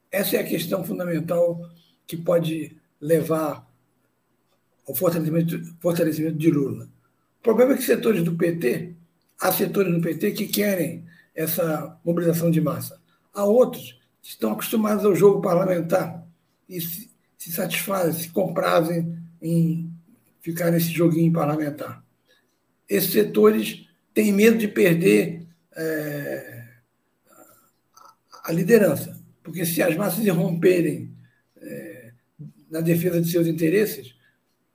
Essa 0.09 0.37
é 0.37 0.39
a 0.39 0.47
questão 0.47 0.83
fundamental 0.83 1.61
que 2.07 2.15
pode 2.15 2.77
levar 2.99 3.69
ao 4.87 4.95
fortalecimento, 4.95 5.61
fortalecimento 5.81 6.37
de 6.37 6.49
Lula. 6.49 6.85
O 7.39 7.43
problema 7.43 7.73
é 7.73 7.77
que 7.77 7.83
setores 7.83 8.23
do 8.23 8.35
PT, 8.35 8.93
há 9.39 9.51
setores 9.51 9.93
do 9.93 10.01
PT 10.01 10.31
que 10.31 10.47
querem 10.47 11.05
essa 11.35 11.99
mobilização 12.03 12.51
de 12.51 12.61
massa. 12.61 13.01
Há 13.33 13.45
outros 13.45 13.99
que 14.21 14.29
estão 14.29 14.51
acostumados 14.51 15.05
ao 15.05 15.15
jogo 15.15 15.41
parlamentar 15.41 16.25
e 16.67 16.79
se, 16.79 17.09
se 17.37 17.51
satisfazem, 17.51 18.13
se 18.13 18.29
comprazem 18.29 19.17
em 19.41 19.91
ficar 20.41 20.71
nesse 20.71 20.89
joguinho 20.89 21.31
parlamentar. 21.31 22.03
Esses 22.87 23.11
setores 23.11 23.87
têm 24.13 24.31
medo 24.31 24.57
de 24.57 24.67
perder 24.67 25.47
é, 25.75 26.67
a 28.43 28.51
liderança, 28.51 29.19
porque 29.43 29.65
se 29.65 29.81
as 29.81 29.95
massas 29.95 30.25
irromperem 30.25 31.15
é, 31.57 32.11
na 32.69 32.81
defesa 32.81 33.21
de 33.21 33.29
seus 33.29 33.47
interesses, 33.47 34.15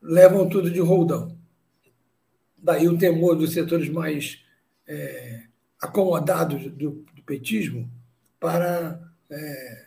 levam 0.00 0.48
tudo 0.48 0.70
de 0.70 0.80
roldão. 0.80 1.36
Daí 2.56 2.88
o 2.88 2.98
temor 2.98 3.36
dos 3.36 3.52
setores 3.52 3.88
mais 3.88 4.42
é, 4.86 5.44
acomodados 5.86 6.64
do, 6.72 6.90
do, 7.14 7.22
petismo 7.24 7.90
para 8.38 9.00
é, 9.30 9.86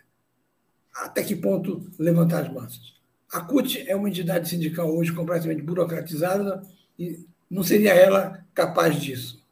até 0.93 1.23
que 1.23 1.35
ponto 1.35 1.89
levantar 1.97 2.43
as 2.43 2.53
massas. 2.53 2.93
A 3.31 3.41
CUT 3.41 3.87
é 3.87 3.95
uma 3.95 4.09
entidade 4.09 4.49
sindical 4.49 4.93
hoje 4.93 5.13
completamente 5.13 5.61
burocratizada 5.61 6.61
e 6.97 7.25
não 7.49 7.63
seria 7.63 7.93
ela 7.93 8.45
capaz 8.53 8.99
disso. 8.99 9.45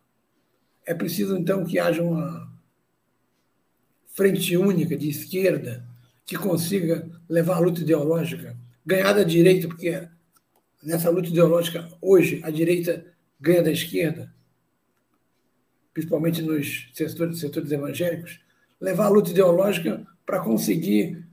É 0.86 0.94
preciso, 0.94 1.38
então, 1.38 1.66
que 1.66 1.80
haja 1.80 2.02
uma 2.02 2.52
frente 4.14 4.58
única 4.58 4.98
de 4.98 5.10
esquerda 5.10 5.86
que 6.26 6.38
consiga 6.38 7.08
levar 7.30 7.58
a 7.58 7.60
luta 7.60 7.82
ideológica, 7.82 8.58
ganhar 8.86 9.14
da 9.14 9.24
direita, 9.24 9.68
porque 9.68 10.08
nessa 10.82 11.10
luta 11.10 11.30
ideológica, 11.30 11.88
hoje, 12.02 12.42
a 12.44 12.50
direita 12.50 13.06
ganha 13.40 13.62
da 13.62 13.72
esquerda, 13.72 14.34
principalmente 15.98 16.44
nos 16.44 16.92
setores, 16.94 17.40
setores 17.40 17.72
evangélicos, 17.72 18.40
levar 18.80 19.06
a 19.06 19.10
luta 19.10 19.32
ideológica 19.32 20.06
para 20.24 20.40
conseguir 20.40 21.26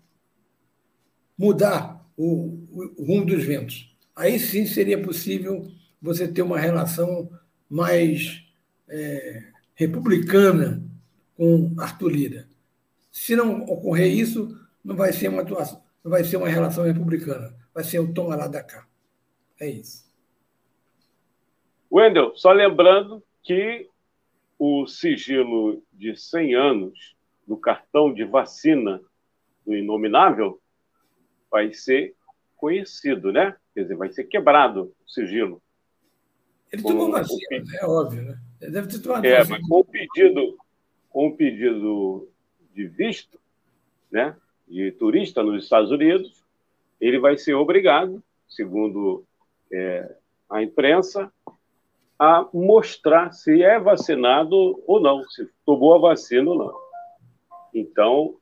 mudar 1.36 2.02
o, 2.16 2.66
o 2.96 3.04
rumo 3.04 3.26
dos 3.26 3.44
ventos. 3.44 3.94
Aí 4.16 4.38
sim 4.38 4.64
seria 4.64 5.02
possível 5.02 5.70
você 6.00 6.26
ter 6.26 6.40
uma 6.40 6.58
relação 6.58 7.30
mais 7.68 8.42
é, 8.88 9.48
republicana 9.74 10.82
com 11.36 11.74
Arthur 11.76 12.08
Lira. 12.08 12.48
Se 13.12 13.36
não 13.36 13.64
ocorrer 13.64 14.10
isso, 14.10 14.58
não 14.82 14.96
vai 14.96 15.12
ser 15.12 15.28
uma 15.28 15.42
atuação, 15.42 15.82
não 16.02 16.10
vai 16.10 16.24
ser 16.24 16.38
uma 16.38 16.48
relação 16.48 16.84
republicana, 16.84 17.54
vai 17.74 17.84
ser 17.84 17.98
o 17.98 18.14
tom 18.14 18.28
lá 18.28 18.46
da 18.46 18.62
cá. 18.62 18.86
É 19.60 19.68
isso. 19.68 20.10
Wendel, 21.92 22.32
só 22.34 22.50
lembrando 22.50 23.22
que 23.42 23.90
o 24.58 24.86
sigilo 24.86 25.82
de 25.92 26.16
100 26.16 26.54
anos 26.54 27.16
do 27.46 27.56
cartão 27.56 28.12
de 28.12 28.24
vacina 28.24 29.00
do 29.66 29.74
Inominável 29.74 30.60
vai 31.50 31.72
ser 31.72 32.14
conhecido, 32.56 33.32
né? 33.32 33.56
Quer 33.74 33.82
dizer, 33.82 33.96
vai 33.96 34.10
ser 34.10 34.24
quebrado 34.24 34.94
o 35.04 35.10
sigilo. 35.10 35.62
Ele 36.72 36.82
tomou 36.82 37.10
vacina, 37.10 37.64
é 37.80 37.86
óbvio, 37.86 38.22
né? 38.22 38.38
Ele 38.60 38.70
deve 38.70 38.88
ter 38.88 38.98
tomado 39.00 39.24
é, 39.24 39.38
vacina. 39.38 39.58
mas 39.58 39.68
com 39.68 39.78
o 39.80 39.84
pedido, 39.84 40.58
com 41.10 41.26
o 41.28 41.36
pedido 41.36 42.28
de 42.74 42.86
visto, 42.86 43.38
né? 44.10 44.36
De 44.66 44.92
turista 44.92 45.42
nos 45.42 45.62
Estados 45.62 45.90
Unidos, 45.90 46.42
ele 47.00 47.18
vai 47.18 47.36
ser 47.36 47.54
obrigado, 47.54 48.22
segundo 48.48 49.24
é, 49.70 50.16
a 50.48 50.62
imprensa, 50.62 51.30
a 52.24 52.48
mostrar 52.54 53.32
se 53.32 53.62
é 53.62 53.78
vacinado 53.78 54.82
ou 54.86 54.98
não, 54.98 55.22
se 55.28 55.46
tomou 55.66 55.94
a 55.94 55.98
vacina 55.98 56.50
ou 56.50 56.56
não. 56.56 56.74
Então, 57.74 58.36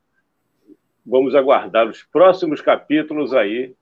vamos 1.05 1.35
aguardar 1.35 1.89
os 1.89 2.05
próximos 2.05 2.61
capítulos 2.61 3.35
aí. 3.35 3.75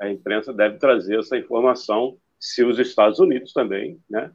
A 0.00 0.10
imprensa 0.10 0.52
deve 0.52 0.78
trazer 0.78 1.20
essa 1.20 1.36
informação, 1.36 2.16
se 2.38 2.64
os 2.64 2.80
Estados 2.80 3.20
Unidos 3.20 3.52
também, 3.52 4.00
né? 4.10 4.32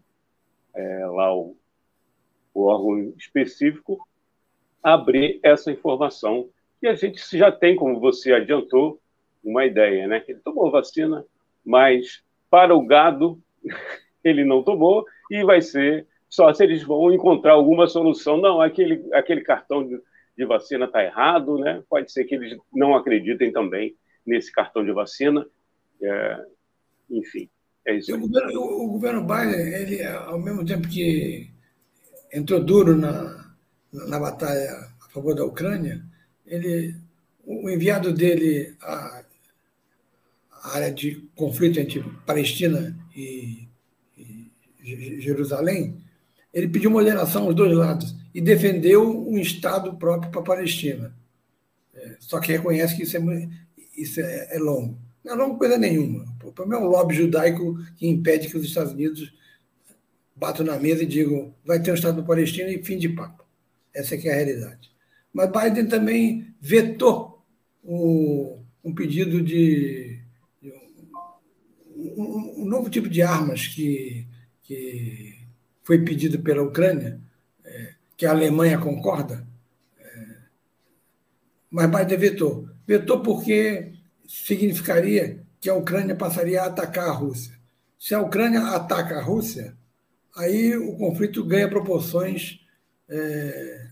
É, 0.73 1.05
lá 1.05 1.35
o, 1.35 1.57
o 2.53 2.63
órgão 2.63 3.13
específico, 3.17 4.07
abrir 4.81 5.39
essa 5.43 5.69
informação. 5.69 6.49
E 6.81 6.87
a 6.87 6.95
gente 6.95 7.21
já 7.37 7.51
tem, 7.51 7.75
como 7.75 7.99
você 7.99 8.31
adiantou, 8.31 9.01
uma 9.43 9.65
ideia, 9.65 10.07
né? 10.07 10.23
Ele 10.27 10.39
tomou 10.39 10.71
vacina, 10.71 11.25
mas 11.65 12.23
para 12.49 12.73
o 12.73 12.85
gado 12.85 13.41
ele 14.23 14.43
não 14.43 14.63
tomou 14.63 15.05
e 15.29 15.43
vai 15.43 15.61
ser 15.61 16.07
só 16.29 16.51
se 16.51 16.63
eles 16.63 16.81
vão 16.81 17.13
encontrar 17.13 17.53
alguma 17.53 17.85
solução. 17.85 18.37
Não, 18.37 18.59
aquele, 18.59 19.05
aquele 19.13 19.41
cartão 19.41 19.87
de, 19.87 20.01
de 20.35 20.45
vacina 20.45 20.85
está 20.85 21.03
errado, 21.03 21.59
né? 21.59 21.83
Pode 21.87 22.11
ser 22.11 22.23
que 22.23 22.33
eles 22.33 22.57
não 22.73 22.95
acreditem 22.95 23.51
também 23.51 23.95
nesse 24.25 24.51
cartão 24.51 24.83
de 24.83 24.91
vacina. 24.91 25.45
É, 26.01 26.45
enfim, 27.11 27.47
é 27.85 27.95
isso. 27.95 28.15
O 28.15 28.19
governo, 28.19 28.61
o 28.61 28.87
governo, 28.87 29.21
Biden, 29.21 29.73
ele, 29.73 30.03
ao 30.03 30.39
mesmo 30.39 30.65
tempo 30.65 30.87
que 30.87 31.51
entrou 32.33 32.59
duro 32.59 32.95
na, 32.95 33.53
na 33.91 34.19
batalha 34.19 34.71
a 35.05 35.09
favor 35.09 35.35
da 35.35 35.45
Ucrânia, 35.45 36.03
ele, 36.47 36.95
o 37.45 37.69
enviado 37.69 38.11
dele 38.11 38.75
à, 38.81 39.23
à 40.51 40.75
área 40.75 40.91
de 40.91 41.29
conflito 41.35 41.79
entre 41.79 42.03
Palestina 42.25 42.97
e 43.15 43.67
Jerusalém, 44.83 45.97
ele 46.53 46.67
pediu 46.67 46.91
moderação 46.91 47.45
aos 47.45 47.55
dois 47.55 47.75
lados 47.75 48.15
e 48.33 48.41
defendeu 48.41 49.27
um 49.27 49.37
Estado 49.37 49.95
próprio 49.95 50.31
para 50.31 50.41
a 50.41 50.43
Palestina. 50.43 51.15
É, 51.93 52.17
só 52.19 52.39
que 52.39 52.51
reconhece 52.51 52.95
que 52.95 53.03
isso 53.03 53.17
é, 53.17 53.49
isso 53.97 54.19
é, 54.19 54.55
é 54.55 54.59
longo. 54.59 54.97
Não 55.23 55.33
é 55.33 55.35
longo 55.35 55.57
coisa 55.57 55.77
nenhuma. 55.77 56.25
O 56.43 56.51
problema 56.51 56.83
é 56.83 56.85
um 56.85 56.89
lobby 56.89 57.15
judaico 57.15 57.77
que 57.95 58.07
impede 58.07 58.49
que 58.49 58.57
os 58.57 58.65
Estados 58.65 58.91
Unidos 58.93 59.33
batam 60.35 60.65
na 60.65 60.77
mesa 60.77 61.03
e 61.03 61.07
digam 61.07 61.53
vai 61.65 61.81
ter 61.81 61.91
um 61.91 61.95
Estado 61.95 62.23
Palestina 62.23 62.69
e 62.69 62.83
fim 62.83 62.97
de 62.97 63.09
papo. 63.09 63.45
Essa 63.93 64.15
é 64.15 64.17
que 64.17 64.27
é 64.27 64.33
a 64.33 64.35
realidade. 64.35 64.91
Mas 65.31 65.49
Biden 65.51 65.87
também 65.87 66.47
vetou 66.59 67.43
o, 67.83 68.59
um 68.83 68.93
pedido 68.93 69.41
de, 69.41 70.19
de 70.61 70.73
um, 71.95 72.63
um, 72.63 72.65
novo 72.65 72.89
tipo 72.89 73.09
de 73.09 73.21
armas 73.21 73.67
que, 73.67 74.22
que 74.63 75.39
foi 75.83 75.99
pedido 76.03 76.39
pela 76.39 76.63
Ucrânia, 76.63 77.19
é, 77.63 77.93
que 78.17 78.25
a 78.25 78.31
Alemanha 78.31 78.79
concorda, 78.79 79.45
é, 79.99 80.37
mas 81.69 81.89
Biden 81.89 82.17
vetou. 82.17 82.69
Vetou 82.87 83.21
porque 83.21 83.93
significaria 84.27 85.43
que 85.59 85.69
a 85.69 85.75
Ucrânia 85.75 86.15
passaria 86.15 86.61
a 86.61 86.67
atacar 86.67 87.07
a 87.07 87.11
Rússia. 87.11 87.57
Se 87.99 88.13
a 88.13 88.21
Ucrânia 88.21 88.61
ataca 88.67 89.17
a 89.17 89.21
Rússia, 89.21 89.77
aí 90.35 90.75
o 90.75 90.97
conflito 90.97 91.43
ganha 91.43 91.69
proporções 91.69 92.59
é, 93.07 93.89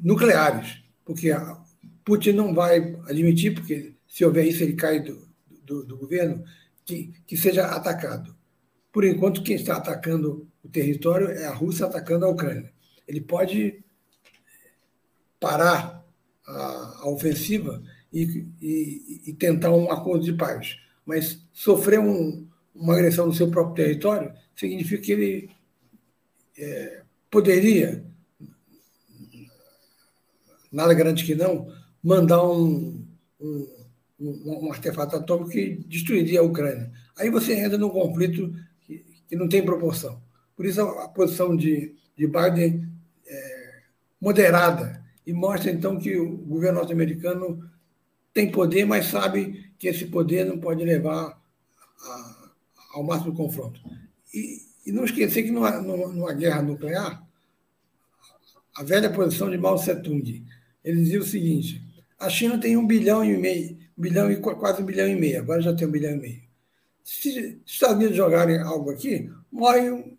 nucleares, 0.00 0.82
porque 1.04 1.30
Putin 2.04 2.32
não 2.32 2.54
vai 2.54 2.96
admitir, 3.08 3.54
porque 3.54 3.94
se 4.08 4.24
houver 4.24 4.46
isso 4.46 4.62
ele 4.62 4.74
cai 4.74 5.00
do, 5.00 5.28
do, 5.64 5.84
do 5.84 5.96
governo, 5.96 6.44
que, 6.84 7.12
que 7.26 7.36
seja 7.36 7.66
atacado. 7.66 8.36
Por 8.92 9.04
enquanto, 9.04 9.42
quem 9.42 9.56
está 9.56 9.76
atacando 9.76 10.46
o 10.62 10.68
território 10.68 11.28
é 11.28 11.46
a 11.46 11.54
Rússia 11.54 11.86
atacando 11.86 12.24
a 12.26 12.28
Ucrânia. 12.28 12.72
Ele 13.08 13.20
pode 13.20 13.82
parar 15.40 16.06
a, 16.46 17.00
a 17.00 17.08
ofensiva 17.08 17.82
e, 18.12 18.46
e, 18.60 19.22
e, 19.26 19.32
tentar 19.32 19.72
um 19.72 19.90
acordo 19.90 20.24
de 20.24 20.34
paz. 20.34 20.76
Mas 21.04 21.44
sofrer 21.52 21.98
um, 21.98 22.46
uma 22.74 22.94
agressão 22.94 23.26
no 23.26 23.34
seu 23.34 23.50
próprio 23.50 23.84
território 23.84 24.32
significa 24.54 25.02
que 25.02 25.12
ele 25.12 25.50
é, 26.56 27.02
poderia, 27.30 28.04
nada 30.70 30.94
garante 30.94 31.24
que 31.24 31.34
não, 31.34 31.72
mandar 32.02 32.46
um, 32.46 33.04
um, 33.40 33.68
um, 34.20 34.66
um 34.66 34.72
artefato 34.72 35.16
atômico 35.16 35.50
que 35.50 35.76
destruiria 35.88 36.40
a 36.40 36.44
Ucrânia. 36.44 36.92
Aí 37.16 37.30
você 37.30 37.54
entra 37.54 37.78
num 37.78 37.90
conflito 37.90 38.54
que, 39.32 39.36
não 39.36 39.48
tem 39.48 39.64
proporção. 39.64 40.20
Por 40.54 40.66
isso 40.66 40.82
a, 40.82 41.04
a 41.04 41.08
posição 41.08 41.56
de, 41.56 41.94
de 42.14 42.26
Biden 42.26 42.86
é 43.26 43.82
moderada 44.20 45.02
e 45.26 45.32
mostra 45.32 45.70
então 45.70 45.98
que 45.98 46.16
o 46.18 46.36
governo 46.36 46.80
norte-americano 46.80 47.66
tem 48.34 48.50
poder, 48.50 48.84
mas 48.84 49.06
sabe 49.06 49.72
que 49.78 49.88
esse 49.88 50.06
poder 50.06 50.44
não 50.44 50.58
pode 50.58 50.84
levar 50.84 51.40
a, 52.00 52.50
ao 52.94 53.02
máximo 53.02 53.34
confronto. 53.34 53.80
E, 54.34 54.58
e, 54.84 54.92
não 54.92 55.04
esquecer 55.04 55.44
que 55.44 55.50
numa, 55.50 55.80
numa, 55.80 56.34
guerra 56.34 56.60
nuclear, 56.60 57.26
a 58.76 58.82
velha 58.82 59.10
posição 59.10 59.50
de 59.50 59.56
Mao 59.56 59.76
Tse-tung, 59.76 60.44
ele 60.84 61.00
dizia 61.00 61.20
o 61.20 61.24
seguinte: 61.24 61.82
a 62.18 62.28
China 62.28 62.58
tem 62.58 62.76
um 62.76 62.86
bilhão 62.86 63.24
e 63.24 63.36
meio, 63.36 63.78
um 63.96 64.02
bilhão 64.02 64.30
e 64.30 64.36
quase 64.36 64.82
um 64.82 64.86
bilhão 64.86 65.08
e 65.08 65.14
meio, 65.14 65.40
agora 65.40 65.62
já 65.62 65.74
tem 65.74 65.86
um 65.86 65.90
bilhão 65.90 66.12
e 66.12 66.20
meio. 66.20 66.51
Se 67.04 67.60
os 67.64 67.72
Estados 67.72 67.96
Unidos 67.96 68.16
jogarem 68.16 68.58
algo 68.58 68.90
aqui, 68.90 69.30
morre 69.50 69.90
um, 69.90 70.16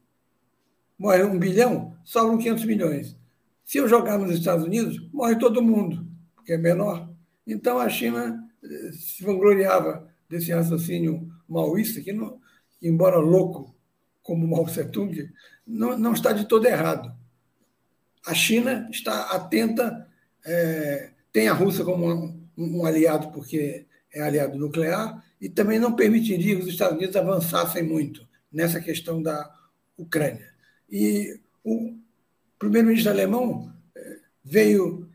morre 0.97 1.23
um 1.23 1.39
bilhão, 1.39 1.95
sobram 2.03 2.37
500 2.37 2.65
milhões. 2.65 3.17
Se 3.63 3.77
eu 3.77 3.87
jogar 3.87 4.17
nos 4.17 4.37
Estados 4.37 4.65
Unidos, 4.65 4.99
morre 5.11 5.37
todo 5.37 5.61
mundo, 5.61 6.05
porque 6.35 6.53
é 6.53 6.57
menor. 6.57 7.09
Então 7.47 7.79
a 7.79 7.89
China 7.89 8.47
eh, 8.63 8.91
se 8.91 9.23
vangloriava 9.23 10.07
desse 10.29 10.51
raciocínio 10.51 11.31
maoísta, 11.47 12.01
que, 12.01 12.11
não, 12.11 12.39
embora 12.81 13.17
louco 13.17 13.73
como 14.21 14.47
Mao 14.47 14.65
Tse-tung, 14.65 15.29
não, 15.65 15.97
não 15.97 16.13
está 16.13 16.31
de 16.31 16.45
todo 16.45 16.65
errado. 16.65 17.13
A 18.25 18.33
China 18.33 18.87
está 18.91 19.31
atenta, 19.31 20.07
é, 20.45 21.11
tem 21.31 21.47
a 21.49 21.53
Rússia 21.53 21.83
como 21.83 22.09
um, 22.09 22.47
um 22.57 22.85
aliado, 22.85 23.31
porque 23.31 23.85
é 24.13 24.21
aliado 24.21 24.57
nuclear, 24.57 25.23
e 25.43 25.49
também 25.49 25.77
não 25.77 25.93
permitiria 25.93 26.55
que 26.55 26.61
os 26.61 26.69
Estados 26.69 26.97
Unidos 26.97 27.17
avançassem 27.17 27.83
muito 27.83 28.25
nessa 28.49 28.79
questão 28.79 29.21
da 29.21 29.53
Ucrânia. 29.97 30.47
E 30.89 31.37
o 31.61 31.97
primeiro-ministro 32.57 33.11
alemão 33.11 33.69
eh, 33.93 34.19
veio 34.41 35.05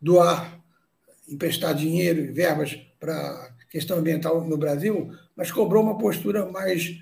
doar, 0.00 0.62
emprestar 1.28 1.74
dinheiro 1.74 2.20
e 2.20 2.30
verbas 2.30 2.76
para 3.00 3.16
a 3.16 3.50
questão 3.68 3.98
ambiental 3.98 4.46
no 4.46 4.56
Brasil, 4.56 5.10
mas 5.34 5.50
cobrou 5.50 5.82
uma 5.82 5.98
postura 5.98 6.46
mais 6.46 6.96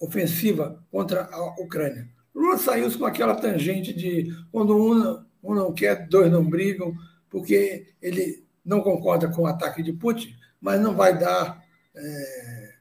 ofensiva 0.00 0.82
contra 0.90 1.28
a 1.30 1.60
Ucrânia. 1.60 2.08
Lula 2.34 2.56
saiu 2.56 2.90
com 2.98 3.04
aquela 3.04 3.34
tangente 3.34 3.92
de 3.92 4.34
quando 4.50 4.74
um, 4.74 5.22
um 5.42 5.54
não 5.54 5.74
quer, 5.74 6.08
dois 6.08 6.32
não 6.32 6.42
brigam, 6.42 6.94
porque 7.28 7.88
ele 8.00 8.46
não 8.64 8.80
concorda 8.80 9.28
com 9.28 9.42
o 9.42 9.46
ataque 9.46 9.82
de 9.82 9.92
Putin, 9.92 10.34
mas 10.58 10.80
não 10.80 10.96
vai 10.96 11.18
dar 11.18 11.65
é, 11.96 12.74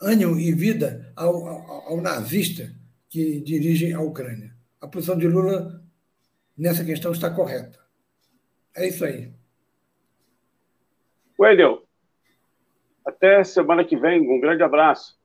ânimo 0.00 0.38
e 0.38 0.52
vida 0.52 1.12
ao, 1.16 1.46
ao, 1.46 1.70
ao 1.88 2.00
nazista 2.00 2.70
que 3.08 3.40
dirige 3.40 3.92
a 3.92 4.00
Ucrânia. 4.00 4.54
A 4.80 4.86
posição 4.86 5.16
de 5.16 5.26
Lula 5.26 5.82
nessa 6.56 6.84
questão 6.84 7.12
está 7.12 7.30
correta. 7.30 7.78
É 8.76 8.86
isso 8.86 9.04
aí. 9.04 9.32
Wendel, 11.38 11.86
até 13.04 13.42
semana 13.44 13.84
que 13.84 13.96
vem. 13.96 14.20
Um 14.20 14.40
grande 14.40 14.62
abraço. 14.62 15.18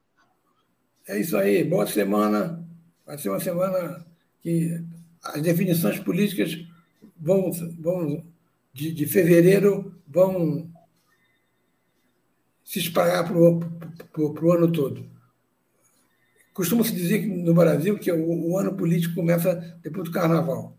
É 1.07 1.19
isso 1.19 1.37
aí. 1.37 1.63
Boa 1.63 1.85
semana. 1.85 2.63
Vai 3.05 3.17
ser 3.17 3.29
uma 3.29 3.39
semana 3.39 4.05
que 4.41 4.81
as 5.23 5.41
definições 5.41 5.99
políticas 5.99 6.57
vão, 7.17 7.51
vão 7.79 8.23
de, 8.73 8.93
de 8.93 9.05
fevereiro 9.05 9.99
vão 10.07 10.69
se 12.69 12.77
espalhar 12.77 13.27
para 13.27 13.35
o 13.35 14.51
ano 14.51 14.71
todo. 14.71 15.03
Costuma-se 16.53 16.93
dizer 16.93 17.25
no 17.25 17.51
Brasil 17.51 17.97
que 17.97 18.11
o, 18.11 18.51
o, 18.51 18.59
ano 18.59 18.75
político 18.75 19.15
começa 19.15 19.55
depois 19.81 20.07
do 20.07 20.13
carnaval. 20.13 20.77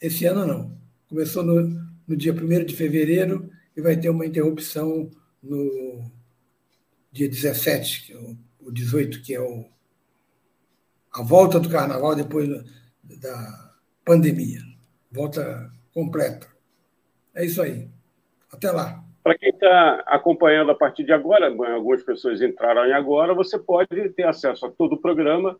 Esse 0.00 0.24
ano 0.24 0.46
não. 0.46 0.78
Começou 1.08 1.42
no, 1.42 1.84
no 2.06 2.16
dia 2.16 2.32
1 2.32 2.64
de 2.64 2.76
fevereiro 2.76 3.50
e 3.76 3.80
vai 3.80 3.96
ter 3.96 4.08
uma 4.08 4.24
interrupção 4.24 5.10
no 5.42 6.08
dia 7.10 7.28
17, 7.28 8.06
que 8.06 8.12
é 8.12 8.16
o, 8.18 8.38
o 8.60 8.70
18, 8.70 9.20
que 9.20 9.34
é 9.34 9.40
o, 9.40 9.64
a 11.12 11.22
volta 11.24 11.58
do 11.58 11.68
carnaval 11.68 12.14
depois 12.14 12.48
da 13.02 13.74
pandemia. 14.04 14.62
Volta 15.10 15.72
completa. 15.92 16.46
É 17.34 17.44
isso 17.44 17.60
aí. 17.60 17.88
Até 18.52 18.70
lá. 18.70 19.01
Para 19.22 19.38
quem 19.38 19.50
está 19.50 20.02
acompanhando 20.06 20.72
a 20.72 20.74
partir 20.74 21.04
de 21.04 21.12
agora, 21.12 21.46
algumas 21.46 22.02
pessoas 22.02 22.42
entraram 22.42 22.84
em 22.86 22.92
agora, 22.92 23.32
você 23.32 23.56
pode 23.56 24.08
ter 24.10 24.24
acesso 24.24 24.66
a 24.66 24.70
todo 24.70 24.94
o 24.94 25.00
programa, 25.00 25.58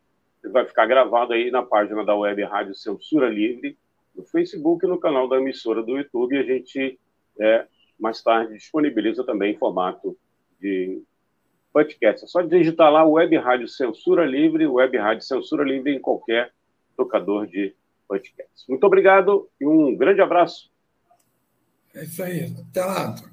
vai 0.51 0.67
ficar 0.67 0.87
gravado 0.87 1.33
aí 1.33 1.51
na 1.51 1.63
página 1.63 2.05
da 2.05 2.17
Web 2.17 2.43
Rádio 2.43 2.75
Censura 2.75 3.29
Livre, 3.29 3.79
no 4.17 4.25
Facebook 4.25 4.85
e 4.85 4.89
no 4.89 4.99
canal 4.99 5.29
da 5.29 5.37
emissora 5.37 5.83
do 5.83 5.97
YouTube, 5.97 6.35
e 6.35 6.39
a 6.39 6.43
gente 6.43 6.99
é, 7.39 7.67
mais 7.99 8.21
tarde 8.21 8.55
disponibiliza 8.55 9.25
também 9.25 9.55
em 9.55 9.59
formato 9.59 10.17
de 10.61 11.01
podcast. 11.73 12.25
É 12.25 12.27
só 12.27 12.43
digitar 12.43 12.91
lá 12.91 13.05
Web 13.05 13.37
Rádio 13.37 13.69
Censura 13.69 14.25
Livre, 14.25 14.67
Web 14.67 14.99
Rádio 14.99 15.25
Censura 15.25 15.63
Livre 15.63 15.95
em 15.95 16.01
qualquer 16.01 16.53
tocador 16.97 17.47
de 17.47 17.75
podcast. 18.09 18.69
Muito 18.69 18.85
obrigado 18.85 19.49
e 19.61 19.67
um 19.67 19.97
grande 19.97 20.21
abraço. 20.21 20.71
É 21.95 22.03
isso 22.03 22.23
aí. 22.23 22.53
Até 22.71 22.85
lá, 22.85 23.11
Antônio. 23.11 23.33